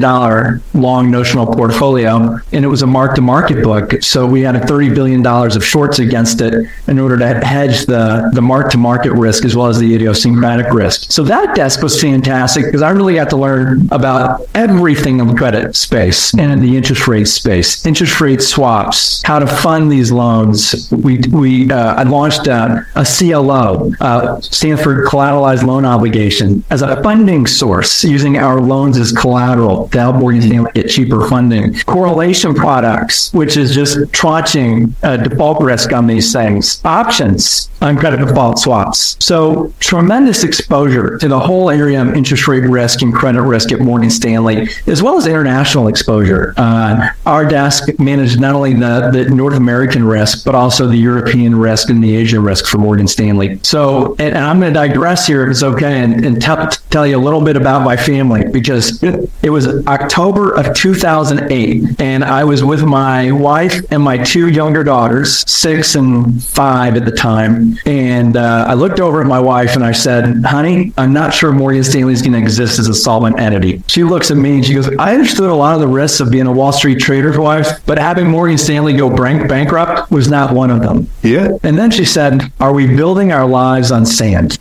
long 0.73 1.09
notional 1.09 1.45
portfolio, 1.45 2.37
and 2.51 2.65
it 2.65 2.67
was 2.67 2.81
a 2.81 2.87
mark 2.87 3.15
to 3.15 3.21
market 3.21 3.63
book. 3.63 4.01
So 4.01 4.25
we 4.25 4.41
had 4.41 4.55
a 4.55 4.59
$30 4.59 4.93
billion 4.93 5.25
of 5.25 5.63
shorts 5.63 5.99
against 5.99 6.41
it 6.41 6.67
in 6.87 6.99
order 6.99 7.17
to 7.17 7.45
hedge 7.45 7.85
the, 7.85 8.29
the 8.33 8.41
mark 8.41 8.71
to 8.71 8.77
market 8.77 9.13
risk 9.13 9.45
as 9.45 9.55
well 9.55 9.67
as 9.67 9.79
the 9.79 9.93
idiosyncratic 9.95 10.71
risk. 10.73 11.11
So 11.11 11.23
that 11.23 11.55
desk 11.55 11.81
was 11.81 11.99
fantastic 11.99 12.65
because 12.65 12.81
I 12.81 12.91
really 12.91 13.15
got 13.15 13.29
to 13.31 13.37
learn 13.37 13.87
about 13.91 14.41
everything 14.53 15.19
in 15.19 15.27
the 15.27 15.35
credit 15.35 15.75
space 15.75 16.33
and 16.33 16.51
in 16.51 16.61
the 16.61 16.75
interest 16.75 17.07
rate 17.07 17.27
space, 17.27 17.85
interest 17.85 18.19
rate 18.21 18.41
swaps, 18.41 19.21
how 19.23 19.39
to 19.39 19.47
fund 19.47 19.91
these 19.91 20.11
loans. 20.11 20.89
We, 20.91 21.19
we 21.31 21.71
uh, 21.71 21.95
I 21.95 22.03
launched 22.03 22.47
a, 22.47 22.85
a 22.95 23.05
CLO 23.05 23.47
CLO, 23.48 23.92
uh, 24.01 24.38
collateralized 24.38 25.63
loan 25.63 25.86
obligation, 25.86 26.63
as 26.70 26.82
a 26.82 27.01
funding 27.01 27.48
source, 27.48 28.04
using 28.04 28.38
our 28.38 28.60
loans 28.60 28.98
as 28.98 29.12
collateral 29.12 29.88
to 29.89 30.00
help 30.00 30.18
Morgan 30.18 30.42
Stanley 30.42 30.72
get 30.74 30.89
cheaper 30.89 31.27
funding. 31.27 31.74
Correlation 31.82 32.54
products, 32.54 33.34
which 33.34 33.58
is 33.58 33.74
just 33.74 33.98
tranching 34.12 34.94
uh, 35.04 35.18
default 35.18 35.62
risk 35.62 35.94
on 35.94 36.08
these 36.08 36.34
things. 36.34 36.84
Options 36.84 37.70
on 37.82 37.98
credit 37.98 38.18
default 38.18 38.60
swaps. 38.60 39.18
So 39.20 39.72
tremendous 39.80 40.44
exposure 40.44 41.18
to 41.20 41.27
the 41.27 41.39
whole 41.39 41.70
area 41.70 42.01
of 42.01 42.16
interest 42.16 42.48
rate 42.48 42.63
risk 42.63 43.01
and 43.01 43.13
credit 43.13 43.42
risk 43.42 43.72
at 43.72 43.80
Morgan 43.80 44.10
Stanley, 44.10 44.68
as 44.88 45.04
well 45.04 45.18
as 45.18 45.27
international 45.27 45.88
exposure. 45.88 46.54
Uh, 46.58 47.10
our 47.25 47.46
desk 47.48 47.88
managed 48.00 48.39
not 48.39 48.56
only 48.56 48.74
the, 48.74 49.12
the 49.12 49.30
North 49.30 49.56
American 49.56 50.04
risk, 50.04 50.44
but 50.44 50.56
also 50.56 50.88
the 50.88 50.98
European 50.98 51.56
risk 51.56 51.89
and 51.89 52.04
the 52.04 52.16
Asian 52.16 52.44
risk 52.44 52.66
for 52.66 52.77
Morgan 52.77 53.08
Stanley. 53.08 53.37
So, 53.63 54.15
and, 54.20 54.36
and 54.36 54.39
I'm 54.39 54.60
going 54.60 54.74
to 54.74 54.79
digress 54.79 55.27
here, 55.27 55.44
if 55.44 55.51
it's 55.51 55.63
okay, 55.63 56.01
and, 56.03 56.25
and 56.25 56.41
tell, 56.41 56.67
tell 56.89 57.06
you 57.06 57.17
a 57.17 57.24
little 57.24 57.41
bit 57.41 57.56
about 57.56 57.84
my 57.84 57.96
family 57.96 58.44
because 58.51 59.01
it 59.03 59.50
was 59.50 59.86
October 59.88 60.53
of 60.53 60.74
2008, 60.75 62.01
and 62.01 62.24
I 62.24 62.44
was 62.44 62.63
with 62.63 62.84
my 62.84 63.32
wife 63.32 63.82
and 63.91 64.01
my 64.01 64.17
two 64.17 64.50
younger 64.50 64.84
daughters, 64.84 65.50
six 65.50 65.96
and 65.96 66.44
five 66.44 66.96
at 66.96 67.06
the 67.06 67.12
time. 67.12 67.77
And 67.86 68.38
uh, 68.38 68.65
I 68.67 68.74
looked 68.74 69.00
over 69.00 69.22
at 69.22 69.27
my 69.27 69.39
wife 69.39 69.75
and 69.75 69.84
I 69.84 69.91
said, 69.91 70.44
honey, 70.46 70.94
I'm 70.98 71.13
not 71.13 71.34
sure 71.34 71.51
Morgan 71.51 71.84
Stanley 71.84 72.13
is 72.13 72.22
going 72.22 72.34
to 72.34 72.39
exist 72.39 72.79
as 72.79 72.88
a 72.88 72.94
solvent 72.94 73.39
entity. 73.39 73.84
She 73.88 74.03
looks 74.03 74.32
at 74.32 74.38
me 74.38 74.56
and 74.56 74.65
she 74.65 74.74
goes, 74.74 74.89
I 74.98 75.13
understood 75.13 75.50
a 75.50 75.56
lot 75.56 75.75
of 75.75 75.82
the 75.82 75.88
risks 75.88 76.20
of 76.20 76.32
being 76.32 76.48
a 76.48 76.51
Wall 76.51 76.72
Street 76.72 77.00
trader's 77.00 77.38
wife, 77.38 77.86
but 77.86 77.98
having 77.98 78.27
Morgan 78.27 78.58
Stanley 78.58 78.94
go 78.94 79.10
bank- 79.10 79.48
bankrupt 79.48 80.12
was 80.12 80.29
not 80.29 80.53
one 80.53 80.72
of 80.72 80.82
them. 80.82 81.10
Yeah. 81.24 81.58
And 81.63 81.77
then 81.77 81.91
she 81.91 82.06
said, 82.06 82.51
Are 82.60 82.74
we 82.74 82.88
building 82.88 83.26
our 83.31 83.48
lives 83.48 83.91
on 83.91 84.05
sand? 84.05 84.60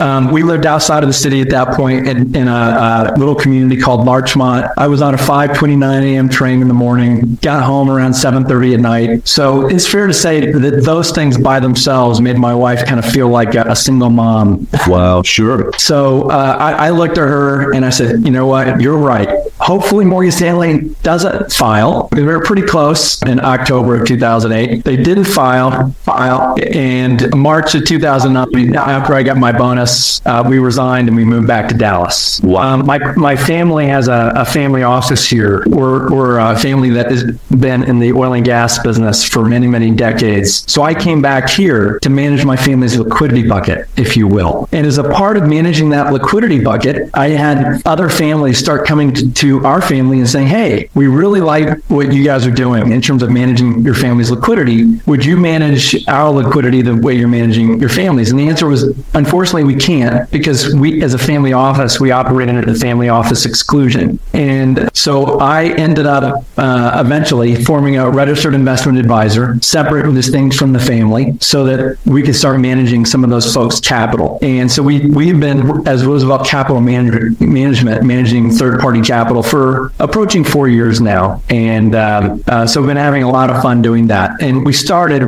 Um, 0.00 0.30
we 0.30 0.42
lived 0.42 0.66
outside 0.66 1.02
of 1.02 1.08
the 1.08 1.14
city 1.14 1.40
at 1.40 1.50
that 1.50 1.74
point 1.74 2.08
in, 2.08 2.34
in 2.34 2.48
a, 2.48 3.12
a 3.14 3.18
little 3.18 3.34
community 3.34 3.80
called 3.80 4.04
Larchmont. 4.04 4.66
I 4.76 4.88
was 4.88 5.02
on 5.02 5.14
a 5.14 5.18
5:29 5.18 6.02
a.m. 6.02 6.28
train 6.28 6.62
in 6.62 6.68
the 6.68 6.74
morning, 6.74 7.36
got 7.42 7.62
home 7.62 7.90
around 7.90 8.12
7:30 8.12 8.74
at 8.74 8.80
night. 8.80 9.28
So 9.28 9.68
it's 9.68 9.86
fair 9.86 10.06
to 10.06 10.14
say 10.14 10.50
that 10.52 10.84
those 10.84 11.10
things 11.10 11.38
by 11.38 11.60
themselves 11.60 12.20
made 12.20 12.38
my 12.38 12.54
wife 12.54 12.84
kind 12.86 12.98
of 12.98 13.06
feel 13.06 13.28
like 13.28 13.54
a, 13.54 13.62
a 13.62 13.76
single 13.76 14.10
mom. 14.10 14.66
Wow. 14.86 15.22
Sure. 15.22 15.72
So 15.78 16.30
uh, 16.30 16.56
I, 16.58 16.86
I 16.86 16.90
looked 16.90 17.18
at 17.18 17.28
her 17.28 17.72
and 17.72 17.84
I 17.84 17.90
said, 17.90 18.24
you 18.24 18.30
know 18.30 18.46
what, 18.46 18.80
you're 18.80 18.98
right. 18.98 19.28
Hopefully 19.58 20.04
Morgan 20.04 20.32
Stanley 20.32 20.94
doesn't 21.02 21.52
file. 21.52 22.08
We 22.12 22.22
were 22.22 22.40
pretty 22.40 22.62
close 22.62 23.22
in 23.22 23.40
October 23.40 24.00
of 24.00 24.06
2008. 24.06 24.84
They 24.84 24.96
didn't 24.96 25.24
file, 25.24 25.90
file, 26.04 26.56
and 26.72 27.34
March 27.36 27.74
of 27.80 27.88
2009, 27.88 28.76
after 28.76 29.14
I 29.14 29.22
got 29.22 29.36
my 29.36 29.52
bonus, 29.52 30.24
uh, 30.26 30.44
we 30.46 30.58
resigned 30.58 31.08
and 31.08 31.16
we 31.16 31.24
moved 31.24 31.46
back 31.46 31.68
to 31.68 31.74
Dallas. 31.74 32.40
Wow. 32.42 32.74
Um, 32.74 32.86
my 32.86 32.98
my 33.14 33.36
family 33.36 33.86
has 33.86 34.08
a, 34.08 34.32
a 34.36 34.44
family 34.44 34.82
office 34.82 35.26
here. 35.26 35.64
We're 35.66 36.10
we're 36.10 36.38
a 36.38 36.58
family 36.58 36.90
that 36.90 37.10
has 37.10 37.24
been 37.48 37.82
in 37.82 37.98
the 37.98 38.12
oil 38.12 38.34
and 38.34 38.44
gas 38.44 38.78
business 38.78 39.26
for 39.26 39.44
many 39.44 39.66
many 39.66 39.90
decades. 39.90 40.64
So 40.70 40.82
I 40.82 40.94
came 40.94 41.22
back 41.22 41.48
here 41.48 41.98
to 42.00 42.10
manage 42.10 42.44
my 42.44 42.56
family's 42.56 42.96
liquidity 42.96 43.46
bucket, 43.46 43.88
if 43.96 44.16
you 44.16 44.26
will. 44.26 44.68
And 44.72 44.86
as 44.86 44.98
a 44.98 45.04
part 45.04 45.36
of 45.36 45.48
managing 45.48 45.90
that 45.90 46.12
liquidity 46.12 46.60
bucket, 46.60 47.10
I 47.14 47.28
had 47.28 47.82
other 47.86 48.08
families 48.08 48.58
start 48.58 48.86
coming 48.86 49.12
to, 49.14 49.32
to 49.32 49.64
our 49.64 49.80
family 49.80 50.18
and 50.18 50.28
saying, 50.28 50.48
"Hey, 50.48 50.88
we 50.94 51.06
really 51.06 51.40
like 51.40 51.82
what 51.84 52.12
you 52.12 52.24
guys 52.24 52.46
are 52.46 52.50
doing 52.50 52.92
in 52.92 53.00
terms 53.00 53.22
of 53.22 53.30
managing 53.30 53.82
your 53.82 53.94
family's 53.94 54.30
liquidity. 54.30 55.00
Would 55.06 55.24
you 55.24 55.36
manage 55.36 56.06
our 56.08 56.30
liquidity 56.30 56.82
the 56.82 56.96
way 56.96 57.14
you're 57.14 57.28
managing 57.28 57.69
your 57.78 57.88
families?" 57.88 58.30
And 58.30 58.40
the 58.40 58.48
answer 58.48 58.66
was, 58.66 58.84
unfortunately, 59.14 59.64
we 59.64 59.76
can't 59.76 60.30
because 60.30 60.74
we, 60.74 61.02
as 61.02 61.14
a 61.14 61.18
family 61.18 61.52
office, 61.52 62.00
we 62.00 62.10
operate 62.10 62.48
under 62.48 62.70
the 62.72 62.78
family 62.78 63.08
office 63.08 63.44
exclusion. 63.46 64.18
And 64.32 64.88
so 64.94 65.38
I 65.38 65.66
ended 65.66 66.06
up 66.06 66.44
uh, 66.56 67.02
eventually 67.04 67.62
forming 67.64 67.96
a 67.96 68.08
registered 68.10 68.54
investment 68.54 68.98
advisor, 68.98 69.58
separate 69.62 70.12
distinct 70.14 70.56
from 70.56 70.72
the 70.72 70.80
family, 70.80 71.36
so 71.40 71.64
that 71.64 71.98
we 72.06 72.22
could 72.22 72.34
start 72.34 72.60
managing 72.60 73.04
some 73.04 73.24
of 73.24 73.30
those 73.30 73.52
folks' 73.54 73.80
capital. 73.80 74.38
And 74.42 74.70
so 74.70 74.82
we 74.82 75.06
we've 75.06 75.38
been 75.38 75.86
as 75.86 76.04
Roosevelt 76.04 76.46
Capital 76.46 76.80
Manage- 76.80 77.40
Management 77.40 78.04
managing 78.04 78.50
third 78.50 78.80
party 78.80 79.00
capital 79.00 79.42
for 79.42 79.92
approaching 79.98 80.44
four 80.44 80.68
years 80.68 81.00
now, 81.00 81.42
and 81.48 81.94
um, 81.94 82.42
uh, 82.46 82.66
so 82.66 82.80
we've 82.80 82.88
been 82.88 82.96
having 82.96 83.22
a 83.22 83.30
lot 83.30 83.50
of 83.50 83.62
fun 83.62 83.82
doing 83.82 84.06
that. 84.08 84.42
And 84.42 84.64
we 84.64 84.72
started 84.72 85.22